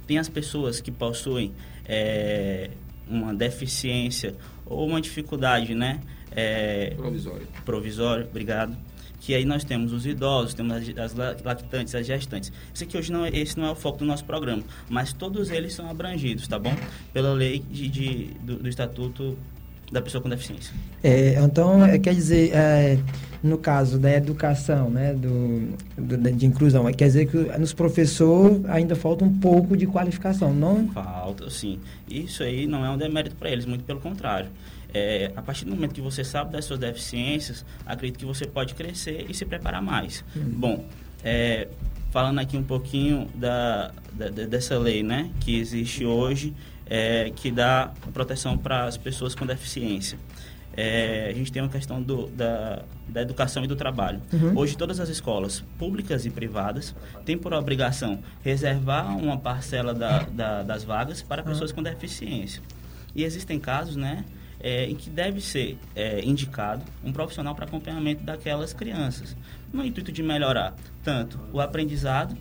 Tem 0.06 0.18
as 0.18 0.28
pessoas 0.28 0.82
que 0.82 0.92
possuem 0.92 1.54
é, 1.86 2.72
uma 3.08 3.34
deficiência 3.34 4.36
ou 4.66 4.88
uma 4.88 5.02
dificuldade, 5.02 5.74
né? 5.76 6.00
É, 6.32 6.94
provisória. 6.96 7.48
Provisória, 7.64 8.26
obrigado. 8.26 8.76
que 9.20 9.34
aí 9.34 9.46
nós 9.46 9.64
temos 9.64 9.94
os 9.94 10.06
idosos, 10.06 10.54
temos 10.54 10.74
as, 10.74 11.16
as 11.16 11.44
lactantes, 11.44 11.96
as 11.96 12.06
gestantes. 12.06 12.52
Esse 12.76 12.84
aqui 12.84 12.98
hoje 12.98 13.12
não 13.12 13.26
é, 13.26 13.30
esse 13.30 13.58
não 13.58 13.68
é 13.68 13.72
o 13.72 13.76
foco 13.76 14.00
do 14.00 14.06
nosso 14.06 14.26
programa, 14.26 14.64
mas 14.90 15.14
todos 15.14 15.50
eles 15.50 15.74
são 15.74 15.90
abrangidos, 15.90 16.46
tá 16.48 16.60
bom? 16.60 16.76
Pela 17.14 17.32
lei 17.34 17.60
de, 17.60 17.88
de 17.88 18.26
do, 18.42 18.58
do 18.58 18.68
Estatuto 18.68 19.38
da 19.94 20.02
Pessoa 20.02 20.22
com 20.22 20.30
Deficiência. 20.30 20.74
É, 21.04 21.42
então, 21.42 21.86
é, 21.86 21.98
quer 22.00 22.14
dizer, 22.14 22.52
é, 22.54 22.98
no 23.42 23.58
caso 23.58 23.98
da 24.00 24.12
educação, 24.12 24.90
né, 24.90 25.14
do, 25.14 25.76
do, 25.98 26.32
de 26.32 26.46
inclusão, 26.46 26.92
quer 26.92 27.06
dizer 27.06 27.28
que 27.28 27.38
nos 27.58 27.74
professores 27.74 28.66
ainda 28.66 28.96
falta 28.96 29.24
um 29.24 29.34
pouco 29.40 29.78
de 29.78 29.86
qualificação, 29.86 30.54
não? 30.54 30.90
Falta, 30.90 31.50
sim. 31.50 31.80
Isso 32.10 32.44
aí 32.44 32.68
não 32.68 32.86
é 32.86 32.90
um 32.90 32.98
demérito 32.98 33.36
para 33.36 33.50
eles, 33.50 33.66
muito 33.66 33.84
pelo 33.84 34.00
contrário 34.00 34.50
é, 34.94 35.32
a 35.36 35.42
partir 35.42 35.66
do 35.66 35.72
momento 35.72 35.94
que 35.94 36.02
você 36.02 36.24
sabe 36.24 36.52
das 36.52 36.66
suas 36.66 36.80
deficiências, 36.80 37.66
acredito 37.86 38.20
que 38.20 38.26
você 38.26 38.46
pode 38.46 38.76
crescer 38.76 39.26
e 39.28 39.34
se 39.34 39.44
preparar 39.44 39.82
mais. 39.82 40.24
Uhum. 40.36 40.44
Bom, 40.46 40.86
é, 41.24 41.68
falando 42.12 42.40
aqui 42.40 42.56
um 42.56 42.64
pouquinho 42.64 43.28
da, 43.34 43.92
da, 44.14 44.30
dessa 44.30 44.78
lei, 44.78 45.02
né, 45.02 45.32
que 45.40 45.58
existe 45.58 46.06
hoje, 46.06 46.54
é, 46.86 47.32
que 47.36 47.52
dá 47.52 47.92
proteção 48.14 48.58
para 48.58 48.86
as 48.86 48.98
pessoas 48.98 49.36
com 49.36 49.46
deficiência. 49.46 50.18
É, 50.76 51.30
a 51.30 51.34
gente 51.34 51.52
tem 51.52 51.62
uma 51.62 51.70
questão 51.70 52.02
do, 52.02 52.28
da, 52.28 52.82
da 53.08 53.22
educação 53.22 53.64
e 53.64 53.68
do 53.68 53.76
trabalho. 53.76 54.22
Uhum. 54.32 54.58
Hoje, 54.58 54.76
todas 54.76 55.00
as 55.00 55.08
escolas, 55.08 55.64
públicas 55.78 56.26
e 56.26 56.32
privadas, 56.32 56.96
têm 57.24 57.38
por 57.38 57.54
obrigação 57.54 58.20
reservar 58.44 59.16
uma 59.18 59.38
parcela 59.38 59.94
da, 59.94 60.24
da, 60.24 60.64
das 60.64 60.84
vagas 60.84 61.22
para 61.22 61.44
pessoas 61.44 61.70
uhum. 61.70 61.78
com 61.78 61.84
deficiência. 61.84 62.62
E 63.16 63.24
existem 63.24 63.60
casos, 63.60 63.96
né, 63.96 64.26
é, 64.60 64.86
em 64.86 64.96
que 64.96 65.10
deve 65.10 65.42
ser 65.42 65.78
é, 65.96 66.26
indicado 66.26 66.84
um 67.04 67.12
profissional 67.12 67.54
para 67.54 67.66
acompanhamento 67.66 68.24
daquelas 68.24 68.74
crianças, 68.74 69.36
no 69.72 69.86
intuito 69.86 70.12
de 70.12 70.24
melhorar 70.24 70.74
tanto 71.04 71.40
o 71.52 71.60
aprendizado 71.60 72.36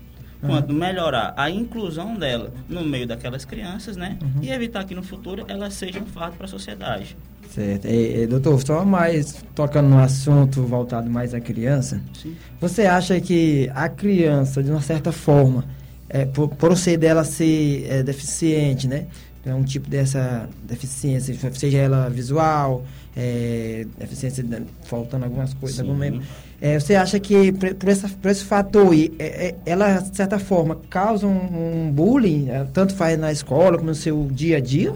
quanto 0.46 0.72
melhorar 0.72 1.32
a 1.37 1.50
inclusão 1.50 2.14
dela 2.16 2.52
no 2.68 2.84
meio 2.84 3.06
daquelas 3.06 3.44
crianças, 3.44 3.96
né? 3.96 4.18
Uhum. 4.20 4.42
E 4.42 4.50
evitar 4.50 4.84
que 4.84 4.94
no 4.94 5.02
futuro 5.02 5.44
elas 5.49 5.75
sejam 5.75 6.02
um 6.02 6.06
fato 6.06 6.37
para 6.37 6.46
a 6.46 6.49
sociedade. 6.49 7.16
Certo. 7.49 7.87
E, 7.87 8.22
e, 8.22 8.26
doutor, 8.26 8.61
só 8.61 8.84
mais 8.84 9.44
tocando 9.54 9.88
no 9.88 9.99
assunto 9.99 10.62
voltado 10.62 11.08
mais 11.08 11.34
à 11.34 11.40
criança, 11.40 12.00
Sim. 12.20 12.34
você 12.61 12.87
acha 12.87 13.20
que 13.20 13.70
a 13.75 13.88
criança, 13.88 14.62
de 14.62 14.70
uma 14.70 14.80
certa 14.80 15.12
forma, 15.12 15.64
é, 16.08 16.25
por, 16.25 16.49
por 16.49 16.76
ser 16.76 16.96
dela 16.96 17.25
ser 17.25 17.87
é, 17.88 18.02
deficiente, 18.02 18.88
né? 18.88 19.06
é 19.44 19.54
um 19.54 19.64
tipo 19.64 19.88
dessa 19.88 20.49
deficiência, 20.62 21.34
seja 21.52 21.78
ela 21.78 22.08
visual, 22.08 22.84
é, 23.16 23.87
deficiência 23.99 24.44
faltando 24.84 25.25
algumas 25.25 25.52
coisas, 25.54 25.80
algum 25.80 25.94
membro. 25.94 26.22
É, 26.64 26.78
você 26.78 26.95
acha 26.95 27.19
que 27.19 27.50
por, 27.50 27.88
essa, 27.88 28.09
por 28.09 28.31
esse 28.31 28.45
fator, 28.45 28.95
é, 28.95 29.09
é, 29.19 29.57
ela, 29.66 29.99
de 29.99 30.16
certa 30.16 30.38
forma, 30.38 30.76
causa 30.88 31.26
um, 31.26 31.87
um, 31.88 31.90
bullying, 31.90 32.50
é, 32.50 32.62
tanto 32.66 32.95
faz 32.95 33.19
na 33.19 33.33
escola 33.33 33.76
como 33.76 33.88
no 33.88 33.97
seu 33.97 34.28
dia 34.31 34.59
a 34.59 34.61
dia? 34.61 34.95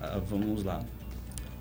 Ah, 0.00 0.20
vamos 0.30 0.62
lá. 0.62 0.80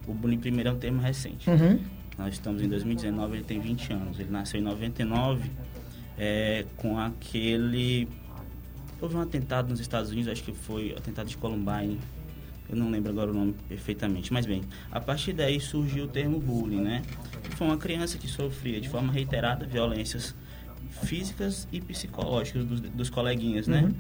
O 0.07 0.13
bullying, 0.13 0.37
primeiro, 0.37 0.69
é 0.69 0.73
um 0.73 0.77
termo 0.77 1.01
recente. 1.01 1.49
Uhum. 1.49 1.79
Nós 2.19 2.35
estamos 2.35 2.61
em 2.61 2.69
2019, 2.69 3.37
ele 3.37 3.43
tem 3.43 3.59
20 3.59 3.93
anos. 3.93 4.19
Ele 4.19 4.29
nasceu 4.29 4.59
em 4.59 4.63
99, 4.63 5.49
é, 6.15 6.63
com 6.77 6.99
aquele 6.99 8.07
Houve 9.03 9.17
um 9.17 9.21
atentado 9.21 9.69
nos 9.69 9.81
Estados 9.81 10.11
Unidos, 10.11 10.31
acho 10.31 10.43
que 10.43 10.53
foi 10.53 10.93
o 10.93 10.97
atentado 10.97 11.27
de 11.27 11.35
Columbine. 11.35 11.99
Eu 12.69 12.77
não 12.77 12.89
lembro 12.89 13.11
agora 13.11 13.31
o 13.31 13.33
nome 13.33 13.53
perfeitamente, 13.67 14.31
mas 14.31 14.45
bem, 14.45 14.61
a 14.89 14.99
partir 15.01 15.33
daí 15.33 15.59
surgiu 15.59 16.05
o 16.05 16.07
termo 16.07 16.39
bullying, 16.39 16.79
né? 16.79 17.01
Foi 17.55 17.67
uma 17.67 17.77
criança 17.77 18.17
que 18.17 18.27
sofria 18.27 18.79
de 18.79 18.89
forma 18.89 19.11
reiterada 19.11 19.65
violências 19.65 20.35
físicas 21.03 21.67
e 21.71 21.81
psicológicas 21.81 22.65
dos, 22.65 22.79
dos 22.81 23.09
coleguinhas, 23.09 23.67
né? 23.67 23.83
Uhum. 23.83 23.93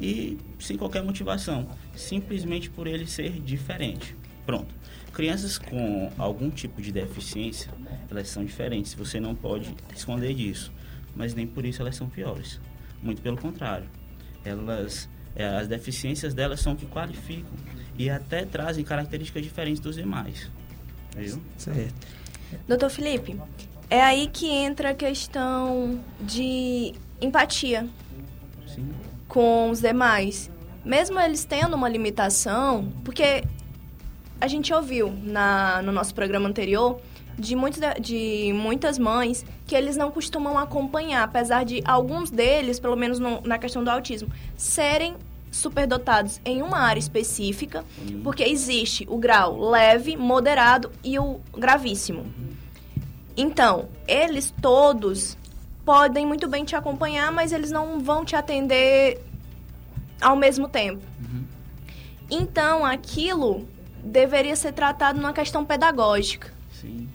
E 0.00 0.38
sem 0.58 0.76
qualquer 0.76 1.02
motivação, 1.02 1.68
simplesmente 1.94 2.70
por 2.70 2.86
ele 2.86 3.06
ser 3.06 3.40
diferente. 3.40 4.16
Pronto. 4.46 4.74
Crianças 5.12 5.58
com 5.58 6.12
algum 6.16 6.48
tipo 6.48 6.80
de 6.80 6.92
deficiência, 6.92 7.72
elas 8.10 8.28
são 8.28 8.44
diferentes, 8.44 8.94
você 8.94 9.18
não 9.18 9.34
pode 9.34 9.74
esconder 9.94 10.32
disso, 10.34 10.72
mas 11.14 11.34
nem 11.34 11.46
por 11.46 11.64
isso 11.64 11.82
elas 11.82 11.96
são 11.96 12.08
piores. 12.08 12.60
Muito 13.02 13.20
pelo 13.20 13.36
contrário 13.36 13.88
elas 14.44 15.08
é, 15.34 15.46
as 15.46 15.68
deficiências 15.68 16.34
delas 16.34 16.60
são 16.60 16.74
que 16.74 16.86
qualificam 16.86 17.52
e 17.96 18.10
até 18.10 18.44
trazem 18.44 18.84
características 18.84 19.42
diferentes 19.42 19.80
dos 19.80 19.96
demais. 19.96 20.50
Viu? 21.16 21.40
Certo. 21.56 21.94
Doutor 22.66 22.90
Felipe, 22.90 23.40
é 23.90 24.02
aí 24.02 24.26
que 24.28 24.46
entra 24.48 24.90
a 24.90 24.94
questão 24.94 26.00
de 26.20 26.94
empatia 27.20 27.86
Sim. 28.66 28.90
com 29.26 29.70
os 29.70 29.80
demais. 29.80 30.50
Mesmo 30.84 31.18
eles 31.18 31.44
tendo 31.44 31.74
uma 31.74 31.88
limitação, 31.88 32.92
porque 33.04 33.44
a 34.40 34.46
gente 34.46 34.72
ouviu 34.72 35.12
na, 35.22 35.82
no 35.82 35.92
nosso 35.92 36.14
programa 36.14 36.48
anterior 36.48 37.00
de, 37.38 37.54
muitos, 37.54 37.80
de 38.00 38.52
muitas 38.54 38.98
mães 38.98 39.44
que 39.66 39.74
eles 39.74 39.96
não 39.96 40.10
costumam 40.10 40.58
acompanhar, 40.58 41.22
apesar 41.22 41.64
de 41.64 41.82
alguns 41.84 42.30
deles, 42.30 42.80
pelo 42.80 42.96
menos 42.96 43.18
no, 43.18 43.40
na 43.42 43.58
questão 43.58 43.82
do 43.82 43.90
autismo, 43.90 44.28
serem 44.56 45.14
superdotados 45.50 46.40
em 46.44 46.62
uma 46.62 46.78
área 46.78 47.00
específica, 47.00 47.84
porque 48.22 48.42
existe 48.42 49.06
o 49.08 49.18
grau 49.18 49.58
leve, 49.70 50.16
moderado 50.16 50.90
e 51.02 51.18
o 51.18 51.40
gravíssimo. 51.56 52.26
Então, 53.36 53.88
eles 54.06 54.52
todos 54.60 55.36
podem 55.84 56.26
muito 56.26 56.48
bem 56.48 56.64
te 56.64 56.76
acompanhar, 56.76 57.30
mas 57.32 57.52
eles 57.52 57.70
não 57.70 58.00
vão 58.00 58.24
te 58.24 58.36
atender 58.36 59.22
ao 60.20 60.36
mesmo 60.36 60.68
tempo. 60.68 61.02
Uhum. 61.20 61.44
Então, 62.30 62.84
aquilo 62.84 63.66
deveria 64.02 64.56
ser 64.56 64.72
tratado 64.72 65.20
numa 65.20 65.32
questão 65.32 65.64
pedagógica. 65.64 66.52
Sim. 66.72 67.08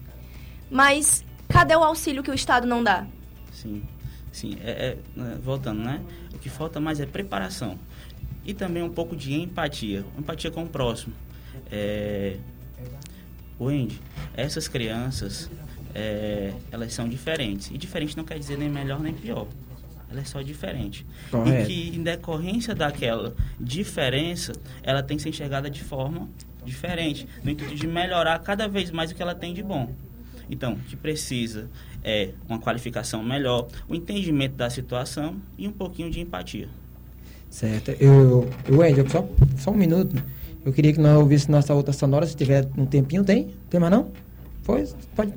Mas 0.72 1.24
cadê 1.48 1.76
o 1.76 1.84
auxílio 1.84 2.24
que 2.24 2.32
o 2.32 2.34
Estado 2.34 2.65
não 2.65 2.84
dá? 2.84 3.06
Sim, 3.52 3.84
sim. 4.32 4.58
É, 4.63 4.72
é, 4.72 4.98
é, 5.22 5.36
voltando, 5.43 5.84
né? 5.84 6.02
O 6.34 6.39
que 6.39 6.50
falta 6.50 6.80
mais 6.80 7.00
é 7.00 7.06
preparação. 7.06 7.78
E 8.45 8.53
também 8.53 8.84
um 8.84 8.89
pouco 8.89 9.15
de 9.15 9.34
empatia. 9.34 10.03
Empatia 10.17 10.51
com 10.51 10.63
o 10.63 10.67
próximo. 10.67 11.13
É... 11.71 12.38
Wendy, 13.60 14.01
essas 14.36 14.67
crianças, 14.67 15.49
é, 15.93 16.53
elas 16.71 16.93
são 16.93 17.08
diferentes. 17.08 17.69
E 17.71 17.77
diferente 17.77 18.17
não 18.17 18.23
quer 18.23 18.38
dizer 18.38 18.58
nem 18.58 18.69
melhor 18.69 18.99
nem 18.99 19.13
pior. 19.13 19.47
Ela 20.10 20.21
é 20.21 20.25
só 20.25 20.41
diferente. 20.41 21.06
Correto. 21.32 21.71
E 21.71 21.89
que, 21.89 21.97
em 21.97 22.03
decorrência 22.03 22.75
daquela 22.75 23.36
diferença, 23.60 24.53
ela 24.82 25.01
tem 25.01 25.17
que 25.17 25.23
ser 25.23 25.29
enxergada 25.29 25.69
de 25.69 25.84
forma 25.84 26.29
diferente, 26.63 27.27
no 27.43 27.51
intuito 27.51 27.75
de 27.75 27.88
melhorar 27.88 28.39
cada 28.39 28.67
vez 28.67 28.89
mais 28.89 29.12
o 29.12 29.15
que 29.15 29.21
ela 29.21 29.36
tem 29.36 29.53
de 29.53 29.62
bom. 29.62 29.93
Então, 30.49 30.73
o 30.73 30.79
que 30.79 30.95
precisa 30.95 31.69
é 32.03 32.32
uma 32.47 32.60
qualificação 32.60 33.23
melhor, 33.23 33.67
o 33.88 33.95
entendimento 33.95 34.56
da 34.56 34.69
situação 34.69 35.41
e 35.58 35.67
um 35.67 35.71
pouquinho 35.71 36.12
de 36.12 36.19
empatia. 36.19 36.69
Certo. 37.54 37.92
Eu, 38.00 38.50
Wendy, 38.68 39.08
só, 39.12 39.30
só 39.58 39.70
um 39.70 39.76
minuto. 39.76 40.16
Eu 40.66 40.74
queria 40.74 40.92
que 40.92 41.00
nós 41.00 41.16
ouvisse 41.20 41.52
nossa 41.52 41.72
outra 41.72 41.94
sonora, 41.94 42.26
se 42.26 42.36
tiver 42.36 42.68
um 42.76 42.84
tempinho, 42.84 43.24
tem? 43.24 43.54
Tem 43.70 43.80
mais 43.80 43.92
não? 43.92 44.12
Pois, 44.63 44.96
pode 45.16 45.32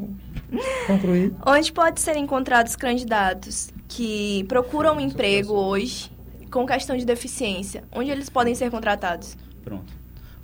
concluir. 0.87 1.35
Onde 1.47 1.71
pode 1.75 2.01
ser 2.01 2.17
encontrados 2.17 2.75
candidatos 2.75 3.69
que 3.87 4.45
procuram 4.45 4.97
um 4.97 5.01
emprego 5.01 5.53
hoje 5.53 6.11
com 6.51 6.65
questão 6.67 6.97
de 6.97 7.05
deficiência? 7.05 7.85
Onde 7.93 8.11
eles 8.11 8.31
podem 8.31 8.55
ser 8.55 8.71
contratados? 8.71 9.37
Pronto. 9.63 9.93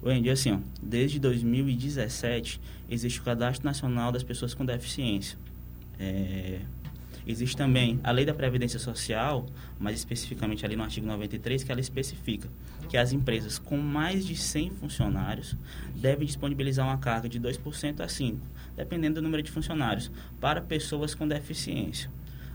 Wendy, 0.04 0.28
assim, 0.28 0.52
ó, 0.52 0.58
desde 0.82 1.18
2017 1.18 2.60
existe 2.90 3.18
o 3.18 3.22
Cadastro 3.22 3.64
Nacional 3.64 4.12
das 4.12 4.22
Pessoas 4.22 4.52
com 4.52 4.62
Deficiência. 4.62 5.38
É, 5.98 6.58
existe 7.26 7.56
também 7.56 8.00
a 8.02 8.10
Lei 8.10 8.24
da 8.24 8.34
Previdência 8.34 8.78
Social, 8.78 9.46
mais 9.78 9.96
especificamente 9.96 10.64
ali 10.64 10.76
no 10.76 10.82
artigo 10.82 11.06
93, 11.06 11.62
que 11.64 11.72
ela 11.72 11.80
especifica 11.80 12.48
que 12.88 12.96
as 12.96 13.12
empresas 13.12 13.58
com 13.58 13.78
mais 13.78 14.26
de 14.26 14.36
100 14.36 14.70
funcionários 14.70 15.56
devem 15.94 16.26
disponibilizar 16.26 16.86
uma 16.86 16.98
carga 16.98 17.28
de 17.28 17.40
2% 17.40 18.00
a 18.00 18.06
5%, 18.06 18.38
dependendo 18.76 19.14
do 19.16 19.22
número 19.22 19.42
de 19.42 19.50
funcionários, 19.50 20.10
para 20.40 20.60
pessoas 20.60 21.14
com 21.14 21.26
deficiência. 21.26 22.10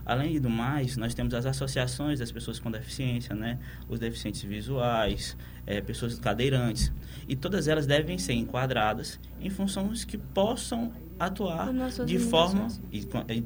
Além 0.07 0.39
do 0.39 0.49
mais, 0.49 0.95
nós 0.95 1.13
temos 1.13 1.33
as 1.33 1.45
associações 1.45 2.19
das 2.19 2.31
pessoas 2.31 2.59
com 2.59 2.71
deficiência, 2.71 3.35
né? 3.35 3.59
Os 3.89 3.99
deficientes 3.99 4.41
visuais, 4.41 5.35
é, 5.65 5.81
pessoas 5.81 6.17
cadeirantes. 6.17 6.93
E 7.27 7.35
todas 7.35 7.67
elas 7.67 7.85
devem 7.85 8.17
ser 8.17 8.31
enquadradas 8.31 9.19
em 9.41 9.49
funções 9.49 10.05
que 10.05 10.17
possam 10.17 10.93
atuar 11.19 11.73
de 12.05 12.19
forma, 12.19 12.69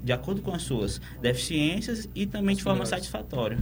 de 0.04 0.14
acordo 0.14 0.44
com 0.44 0.54
as 0.54 0.62
suas 0.62 1.02
deficiências 1.20 2.08
e 2.14 2.28
também 2.28 2.56
de 2.56 2.62
forma 2.62 2.86
satisfatória. 2.86 3.58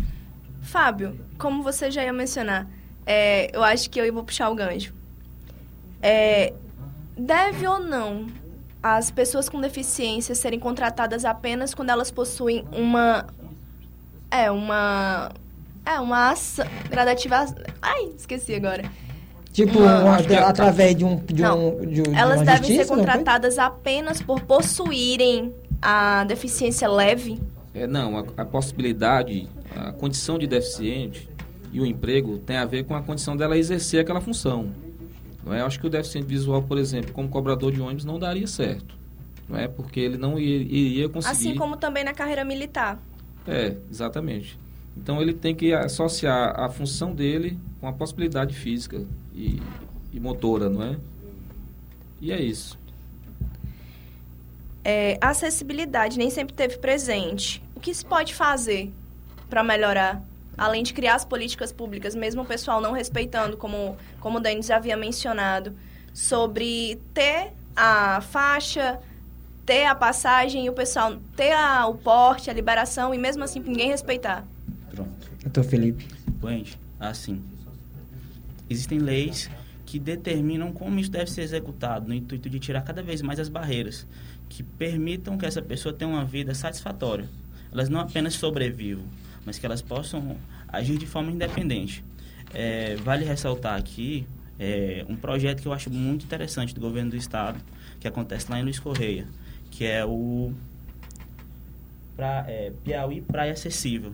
Fábio, 0.62 1.18
como 1.38 1.64
você 1.64 1.90
já 1.90 2.04
ia 2.04 2.12
mencionar, 2.12 2.70
é, 3.06 3.56
eu 3.56 3.64
acho 3.64 3.90
que 3.90 4.02
eu 4.02 4.14
vou 4.14 4.26
puxar 4.26 4.50
o 4.50 4.56
gancho. 4.56 4.94
É, 6.02 6.54
deve 7.16 7.66
ou 7.66 7.80
não 7.80 8.28
as 8.82 9.12
pessoas 9.12 9.50
com 9.50 9.60
deficiência 9.60 10.34
serem 10.36 10.60
contratadas 10.60 11.26
apenas 11.26 11.74
quando 11.74 11.90
elas 11.90 12.10
possuem 12.12 12.64
uma 12.72 13.26
é 14.32 14.50
uma 14.50 15.32
é 15.86 16.00
uma 16.00 16.32
ação 16.32 16.66
gradativa 16.90 17.46
ai 17.82 18.10
esqueci 18.18 18.56
agora 18.56 18.84
Tipo, 19.52 19.80
Uma- 19.80 20.00
uma- 20.04 20.20
é- 20.20 20.38
através 20.44 20.96
de 20.96 21.04
um. 21.04 21.16
De 21.26 21.42
Não, 21.42 21.70
um 21.70 21.86
de, 21.86 22.04
de 22.04 22.16
elas 22.16 22.38
uma 22.38 22.46
devem 22.46 22.60
justiça, 22.70 22.84
ser 22.84 22.88
contratadas 22.96 23.58
apenas 23.58 24.22
por 24.22 24.42
possuírem 24.42 25.52
a 25.82 26.24
deficiência 26.26 26.88
leve 26.88 27.42
É, 27.74 27.88
não, 27.88 28.20
a, 28.20 28.24
a 28.38 28.46
possibilidade, 28.46 29.50
a 29.76 29.92
condição 29.92 30.38
de 30.38 30.46
deficiente 30.46 31.28
e 31.74 31.82
o 31.82 31.86
emprego 31.86 32.38
tem 32.38 32.58
a 32.58 32.66
ver 32.66 32.84
com 32.84 32.94
a 32.96 33.02
condição 33.02 33.36
dela 33.36 33.58
exercer 33.58 34.00
aquela 34.02 34.22
função. 34.22 34.70
Não 35.44 35.54
é? 35.54 35.62
Acho 35.62 35.80
que 35.80 35.88
o 35.88 35.90
deficiente 35.90 36.28
visual, 36.28 36.62
por 36.62 36.78
exemplo, 36.78 37.12
como 37.14 37.30
cobrador 37.30 37.72
de 37.72 37.82
ônibus, 37.82 38.06
não 38.06 38.20
daria 38.20 38.48
certo. 38.48 38.98
Não 39.48 39.58
é? 39.58 39.68
Porque 39.68 40.00
ele 40.00 40.18
não 40.18 40.38
iria, 40.38 41.10
conseguir. 41.10 41.32
assim 41.32 41.56
como 41.56 41.76
também 41.76 42.04
na 42.04 42.14
carreira 42.14 42.46
militar 42.46 43.00
É, 43.48 43.76
exatamente. 43.90 44.60
Então 44.96 45.22
ele 45.22 45.34
tem 45.34 45.56
que 45.56 45.74
associar 45.74 46.60
a 46.60 46.70
função 46.70 47.14
dele 47.16 47.58
com 47.80 47.88
a 47.88 47.94
possibilidade 47.94 48.54
física 48.54 49.06
e, 49.34 49.62
e 50.12 50.20
motora, 50.20 50.70
não 50.70 50.84
é? 50.84 50.98
E 52.22 52.32
é 52.32 52.42
isso. 52.42 52.78
É, 54.84 55.18
a 55.22 55.30
acessibilidade 55.30 56.18
nem 56.18 56.30
sempre 56.30 56.54
teve 56.54 56.78
presente. 56.78 57.64
O 57.76 57.80
que 57.80 57.94
se 57.94 58.06
pode 58.06 58.34
fazer 58.34 58.92
para 59.50 59.64
melhorar? 59.64 60.22
Além 60.60 60.84
de 60.84 60.94
criar 60.94 61.16
as 61.16 61.24
políticas 61.24 61.72
públicas, 61.72 62.14
mesmo 62.14 62.42
o 62.42 62.46
pessoal 62.46 62.82
não 62.82 62.92
respeitando, 62.92 63.56
como, 63.56 63.96
como 64.20 64.38
o 64.40 64.42
Denis 64.42 64.66
já 64.66 64.76
havia 64.76 64.98
mencionado, 64.98 65.74
sobre 66.14 67.00
ter 67.14 67.54
a 67.76 68.20
faixa, 68.20 69.00
ter 69.66 69.86
a 69.86 69.96
passagem 69.96 70.66
e 70.66 70.70
o 70.70 70.74
pessoal 70.74 71.16
ter 71.36 71.54
a- 71.54 71.88
o 71.88 71.96
porte, 71.96 72.50
a 72.50 72.54
liberação 72.54 73.14
e 73.14 73.18
mesmo 73.18 73.44
assim 73.44 73.60
ninguém 73.62 73.88
respeitar. 73.90 74.46
Doutor 75.44 75.64
Felipe. 75.64 76.06
Gente, 76.44 76.78
assim, 77.00 77.42
existem 78.70 79.00
leis 79.00 79.50
que 79.86 79.98
determinam 79.98 80.72
como 80.74 81.00
isso 81.00 81.10
deve 81.10 81.32
ser 81.32 81.42
executado, 81.42 82.08
no 82.08 82.14
intuito 82.14 82.50
de 82.50 82.60
tirar 82.60 82.82
cada 82.82 83.02
vez 83.02 83.22
mais 83.22 83.40
as 83.40 83.48
barreiras 83.50 84.06
que 84.50 84.62
permitam 84.62 85.38
que 85.38 85.46
essa 85.46 85.62
pessoa 85.62 85.94
tenha 85.94 86.10
uma 86.12 86.26
vida 86.26 86.54
satisfatória. 86.54 87.30
Elas 87.72 87.88
não 87.88 88.00
apenas 88.00 88.34
sobrevivam, 88.34 89.06
mas 89.50 89.58
que 89.58 89.66
elas 89.66 89.82
possam 89.82 90.38
agir 90.68 91.00
de 91.00 91.08
forma 91.08 91.32
independente. 91.32 92.04
É, 92.54 92.96
vale 92.98 93.26
ressaltar 93.26 93.80
aqui 93.80 94.28
é, 94.60 95.04
um 95.10 95.16
projeto 95.16 95.60
que 95.60 95.68
eu 95.68 95.74
acho 95.74 95.90
muito 95.90 96.24
interessante 96.24 96.72
do 96.76 96.80
governo 96.80 97.10
do 97.10 97.18
estado, 97.18 97.60
que 98.00 98.08
acontece 98.08 98.46
lá 98.52 98.60
em 98.60 98.64
Luiz 98.64 98.78
Correia, 98.78 99.26
que 99.72 99.86
é 99.86 100.06
o 100.06 100.54
pra, 102.16 102.46
é, 102.48 102.72
Piauí 102.84 103.22
Praia 103.22 103.54
Acessível 103.54 104.14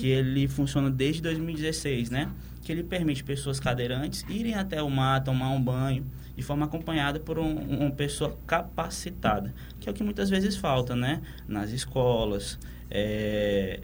que 0.00 0.06
ele 0.08 0.48
funciona 0.48 0.90
desde 0.90 1.20
2016, 1.22 2.08
né? 2.10 2.30
Que 2.62 2.72
ele 2.72 2.82
permite 2.82 3.22
pessoas 3.22 3.60
cadeirantes 3.60 4.24
irem 4.30 4.54
até 4.54 4.82
o 4.82 4.88
mar, 4.90 5.22
tomar 5.22 5.50
um 5.50 5.60
banho, 5.60 6.06
de 6.36 6.42
forma 6.42 6.64
acompanhada 6.66 7.18
por 7.20 7.38
um- 7.38 7.56
uma 7.58 7.90
pessoa 7.90 8.34
capacitada, 8.46 9.52
que 9.78 9.88
é 9.88 9.92
o 9.92 9.94
que 9.94 10.02
muitas 10.02 10.30
vezes 10.30 10.56
falta, 10.56 10.94
né? 10.96 11.20
Nas 11.48 11.70
escolas, 11.70 12.58
é... 12.90 13.80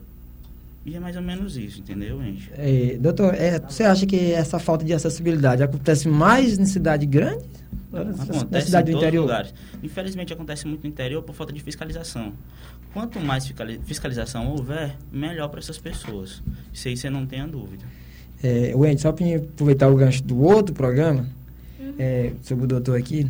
E 0.86 0.94
é 0.94 1.00
mais 1.00 1.16
ou 1.16 1.22
menos 1.22 1.56
isso, 1.56 1.80
entendeu, 1.80 2.22
gente? 2.22 2.48
É, 2.56 2.96
doutor, 2.96 3.34
é, 3.34 3.58
você 3.58 3.82
acha 3.82 4.06
que 4.06 4.32
essa 4.32 4.56
falta 4.60 4.84
de 4.84 4.92
acessibilidade 4.94 5.60
acontece 5.62 6.08
mais 6.08 6.56
em 6.58 6.64
cidade 6.64 7.04
grande? 7.04 7.44
Ou 7.92 8.04
na 8.04 8.22
Acontece 8.22 8.66
cidade 8.66 8.90
em 8.90 8.94
do 8.94 9.00
todos 9.00 9.02
os 9.02 9.08
interior? 9.08 9.22
lugares. 9.22 9.54
Infelizmente 9.82 10.32
acontece 10.32 10.64
muito 10.68 10.84
no 10.84 10.88
interior 10.88 11.22
por 11.24 11.34
falta 11.34 11.52
de 11.52 11.60
fiscalização. 11.60 12.32
Quanto 12.94 13.18
mais 13.18 13.46
fiscali- 13.48 13.80
fiscalização 13.84 14.48
houver, 14.52 14.94
melhor 15.10 15.48
para 15.48 15.58
essas 15.58 15.76
pessoas. 15.76 16.40
Isso 16.72 16.86
aí 16.86 16.96
você 16.96 17.10
não 17.10 17.26
tenha 17.26 17.48
dúvida. 17.48 17.84
É, 18.42 18.72
Wendy, 18.76 19.00
só 19.00 19.10
para 19.10 19.26
aproveitar 19.36 19.88
o 19.88 19.96
gancho 19.96 20.22
do 20.22 20.40
outro 20.40 20.72
programa, 20.72 21.26
é, 21.98 22.32
sobre 22.42 22.64
o 22.64 22.68
doutor 22.68 22.96
aqui, 22.96 23.26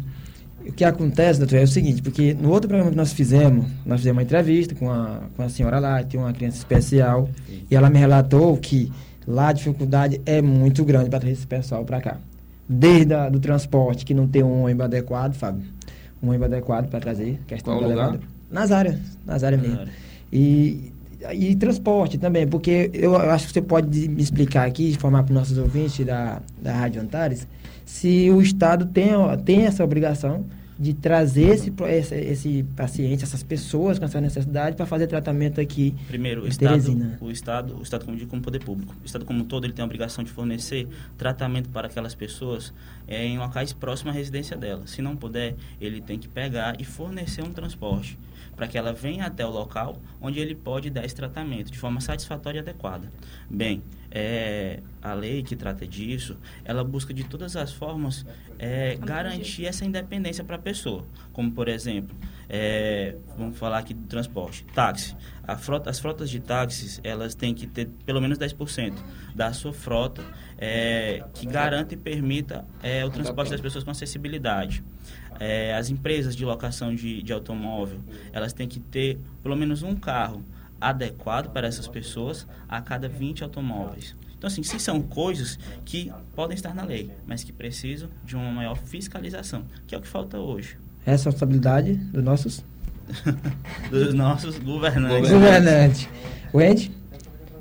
o 0.68 0.72
que 0.72 0.84
acontece, 0.84 1.38
doutor, 1.38 1.56
é 1.56 1.62
o 1.62 1.68
seguinte, 1.68 2.02
porque 2.02 2.34
no 2.34 2.50
outro 2.50 2.68
programa 2.68 2.90
que 2.90 2.96
nós 2.96 3.12
fizemos, 3.12 3.66
nós 3.84 4.00
fizemos 4.00 4.16
uma 4.16 4.22
entrevista 4.22 4.74
com 4.74 4.90
a, 4.90 5.20
com 5.36 5.42
a 5.42 5.48
senhora 5.48 5.78
lá, 5.78 6.02
que 6.02 6.10
tem 6.10 6.20
uma 6.20 6.32
criança 6.32 6.56
especial, 6.56 7.28
e 7.70 7.74
ela 7.74 7.88
me 7.90 7.98
relatou 7.98 8.56
que 8.56 8.92
lá 9.26 9.48
a 9.48 9.52
dificuldade 9.52 10.20
é 10.26 10.40
muito 10.42 10.84
grande 10.84 11.10
para 11.10 11.20
trazer 11.20 11.34
esse 11.34 11.46
pessoal 11.46 11.84
para 11.84 12.00
cá. 12.00 12.18
Desde 12.68 13.14
a, 13.14 13.28
do 13.28 13.38
transporte, 13.38 14.04
que 14.04 14.14
não 14.14 14.26
tem 14.26 14.42
um 14.42 14.64
ônibus 14.64 14.84
adequado, 14.86 15.34
Fábio, 15.34 15.62
um 16.22 16.28
ônibus 16.28 16.46
adequado 16.46 16.88
para 16.88 17.00
trazer, 17.00 17.40
questão 17.46 17.78
Qual 17.78 17.88
lugar? 17.88 18.18
Nas 18.50 18.70
áreas, 18.70 18.98
nas 19.24 19.44
áreas 19.44 19.60
mesmo. 19.60 19.86
E, 20.32 20.92
e 21.32 21.54
transporte 21.56 22.18
também, 22.18 22.46
porque 22.46 22.90
eu 22.92 23.16
acho 23.16 23.46
que 23.46 23.52
você 23.52 23.62
pode 23.62 24.08
me 24.08 24.22
explicar 24.22 24.66
aqui, 24.66 24.90
informar 24.90 25.22
para 25.22 25.32
os 25.32 25.38
nossos 25.38 25.58
ouvintes 25.58 26.04
da, 26.04 26.40
da 26.60 26.72
Rádio 26.72 27.00
Antares, 27.02 27.46
se 27.84 28.30
o 28.30 28.42
Estado 28.42 28.86
tem, 28.86 29.10
tem 29.44 29.66
essa 29.66 29.84
obrigação 29.84 30.44
de 30.78 30.92
trazer 30.92 31.48
esse, 31.48 31.72
esse, 31.88 32.14
esse 32.14 32.62
paciente, 32.76 33.24
essas 33.24 33.42
pessoas 33.42 33.98
com 33.98 34.04
essa 34.04 34.20
necessidade 34.20 34.76
para 34.76 34.84
fazer 34.84 35.06
tratamento 35.06 35.60
aqui. 35.60 35.94
Primeiro, 36.06 36.44
o 36.44 36.48
Estado, 36.48 36.68
Teresina. 36.68 37.18
o 37.20 37.30
Estado, 37.30 37.78
o 37.78 37.82
Estado 37.82 38.04
como 38.04 38.16
digo, 38.16 38.28
como 38.28 38.42
poder 38.42 38.62
público. 38.62 38.94
O 39.02 39.06
Estado 39.06 39.24
como 39.24 39.40
um 39.40 39.44
todo, 39.44 39.64
ele 39.64 39.72
tem 39.72 39.82
a 39.82 39.86
obrigação 39.86 40.22
de 40.22 40.30
fornecer 40.30 40.86
tratamento 41.16 41.70
para 41.70 41.86
aquelas 41.86 42.14
pessoas 42.14 42.74
eh, 43.08 43.24
em 43.24 43.38
locais 43.38 43.72
próximos 43.72 44.14
à 44.14 44.18
residência 44.18 44.56
dela. 44.56 44.82
Se 44.86 45.00
não 45.00 45.16
puder, 45.16 45.54
ele 45.80 46.02
tem 46.02 46.18
que 46.18 46.28
pegar 46.28 46.76
e 46.78 46.84
fornecer 46.84 47.42
um 47.42 47.52
transporte 47.52 48.18
para 48.56 48.66
que 48.66 48.78
ela 48.78 48.92
venha 48.92 49.26
até 49.26 49.44
o 49.44 49.50
local 49.50 50.00
onde 50.20 50.40
ele 50.40 50.54
pode 50.54 50.90
dar 50.90 51.04
esse 51.04 51.14
tratamento 51.14 51.70
de 51.70 51.78
forma 51.78 52.00
satisfatória 52.00 52.58
e 52.58 52.60
adequada. 52.60 53.12
Bem, 53.48 53.82
eh, 54.10 54.80
a 55.02 55.12
lei 55.12 55.42
que 55.42 55.54
trata 55.54 55.86
disso, 55.86 56.36
ela 56.64 56.82
busca 56.82 57.12
de 57.12 57.24
todas 57.24 57.54
as 57.54 57.72
formas 57.72 58.24
eh, 58.58 58.96
garantir 59.00 59.66
essa 59.66 59.84
independência 59.84 60.42
para 60.42 60.56
a 60.56 60.58
pessoa. 60.58 61.04
Como, 61.32 61.52
por 61.52 61.68
exemplo, 61.68 62.16
eh, 62.48 63.16
vamos 63.36 63.58
falar 63.58 63.78
aqui 63.78 63.92
do 63.92 64.06
transporte, 64.06 64.64
táxi. 64.74 65.14
Frota, 65.58 65.90
as 65.90 66.00
frotas 66.00 66.28
de 66.28 66.40
táxis, 66.40 67.00
elas 67.04 67.34
têm 67.34 67.54
que 67.54 67.66
ter 67.66 67.88
pelo 68.04 68.20
menos 68.20 68.38
10% 68.38 68.94
da 69.34 69.52
sua 69.52 69.72
frota 69.72 70.24
eh, 70.58 71.22
que 71.34 71.46
garanta 71.46 71.94
e 71.94 71.96
permita 71.96 72.64
eh, 72.82 73.04
o 73.04 73.10
transporte 73.10 73.50
das 73.50 73.60
pessoas 73.60 73.84
com 73.84 73.90
acessibilidade. 73.90 74.82
Eh, 75.40 75.74
as 75.74 75.90
empresas 75.90 76.34
de 76.34 76.44
locação 76.44 76.94
de, 76.94 77.22
de 77.22 77.32
automóvel, 77.32 78.00
elas 78.32 78.52
têm 78.52 78.66
que 78.68 78.80
ter 78.80 79.18
pelo 79.42 79.56
menos 79.56 79.82
um 79.82 79.94
carro 79.94 80.42
adequado 80.80 81.50
para 81.52 81.66
essas 81.66 81.88
pessoas 81.88 82.46
a 82.68 82.80
cada 82.80 83.08
20 83.08 83.42
automóveis. 83.44 84.14
Então, 84.36 84.48
assim, 84.48 84.62
se 84.62 84.78
são 84.78 85.00
coisas 85.00 85.58
que 85.84 86.12
podem 86.34 86.54
estar 86.54 86.74
na 86.74 86.84
lei, 86.84 87.10
mas 87.26 87.42
que 87.42 87.52
precisam 87.52 88.08
de 88.24 88.36
uma 88.36 88.50
maior 88.52 88.76
fiscalização, 88.76 89.64
que 89.86 89.94
é 89.94 89.98
o 89.98 90.00
que 90.00 90.08
falta 90.08 90.38
hoje, 90.38 90.76
Responsabilidade 91.04 91.94
dos 91.94 92.22
nossos 92.22 92.64
dos 93.90 94.12
nossos 94.12 94.58
governantes. 94.58 95.30
governantes. 95.30 96.08
Wendy? 96.52 96.90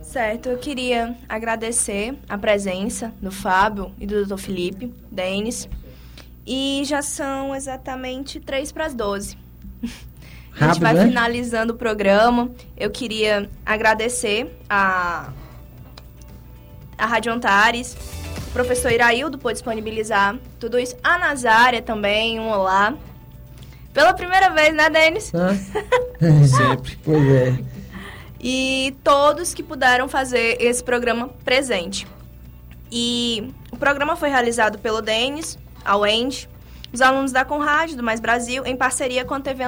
Certo, 0.01 0.49
eu 0.49 0.57
queria 0.57 1.15
agradecer 1.29 2.15
a 2.27 2.37
presença 2.37 3.13
do 3.21 3.31
Fábio 3.31 3.91
e 3.99 4.07
do 4.07 4.25
Dr. 4.25 4.37
Felipe, 4.37 4.91
Denis. 5.11 5.69
E 6.45 6.83
já 6.85 7.01
são 7.01 7.55
exatamente 7.55 8.39
3 8.39 8.71
para 8.71 8.85
as 8.85 8.93
12. 8.93 9.37
A 9.83 9.87
gente 9.87 10.79
Rápido, 10.79 10.81
vai 10.81 10.93
né? 10.93 11.07
finalizando 11.07 11.73
o 11.73 11.75
programa. 11.75 12.49
Eu 12.77 12.89
queria 12.89 13.49
agradecer 13.65 14.55
a, 14.69 15.31
a 16.97 17.05
Rádio 17.05 17.33
Antares, 17.33 17.97
o 18.47 18.51
professor 18.51 18.91
Iraildo 18.91 19.37
por 19.37 19.51
disponibilizar 19.51 20.37
tudo 20.59 20.79
isso. 20.79 20.95
A 21.03 21.17
Nazária 21.17 21.81
também, 21.81 22.39
um 22.39 22.49
olá. 22.49 22.93
Pela 23.93 24.13
primeira 24.13 24.49
vez, 24.49 24.73
né, 24.73 24.89
Denis? 24.89 25.33
Hã? 25.33 25.55
Sempre. 26.45 26.97
Pois 27.03 27.27
é. 27.27 27.59
e 28.39 28.95
todos 29.03 29.53
que 29.53 29.63
puderam 29.63 30.07
fazer 30.07 30.57
esse 30.61 30.83
programa 30.83 31.29
presente. 31.43 32.07
E 32.91 33.53
o 33.71 33.77
programa 33.77 34.15
foi 34.15 34.29
realizado 34.29 34.77
pelo 34.79 35.01
Denis, 35.01 35.57
a 35.85 35.95
Wendy, 35.95 36.49
os 36.91 37.01
alunos 37.01 37.31
da 37.31 37.45
Conrad, 37.45 37.93
do 37.93 38.01
Mais 38.01 38.19
Brasil, 38.19 38.65
em 38.65 38.75
parceria 38.75 39.23
com 39.25 39.33
a 39.33 39.39
TV, 39.39 39.63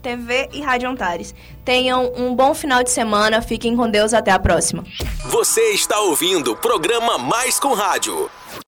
TV 0.00 0.48
e 0.52 0.60
Rádio 0.60 0.88
Antares. 0.88 1.34
Tenham 1.64 2.12
um 2.16 2.34
bom 2.34 2.54
final 2.54 2.82
de 2.82 2.90
semana, 2.90 3.42
fiquem 3.42 3.76
com 3.76 3.90
Deus, 3.90 4.14
até 4.14 4.30
a 4.30 4.38
próxima. 4.38 4.84
Você 5.26 5.72
está 5.72 6.00
ouvindo 6.00 6.52
o 6.52 6.56
programa 6.56 7.18
Mais 7.18 7.60
com 7.60 7.74
Rádio. 7.74 8.30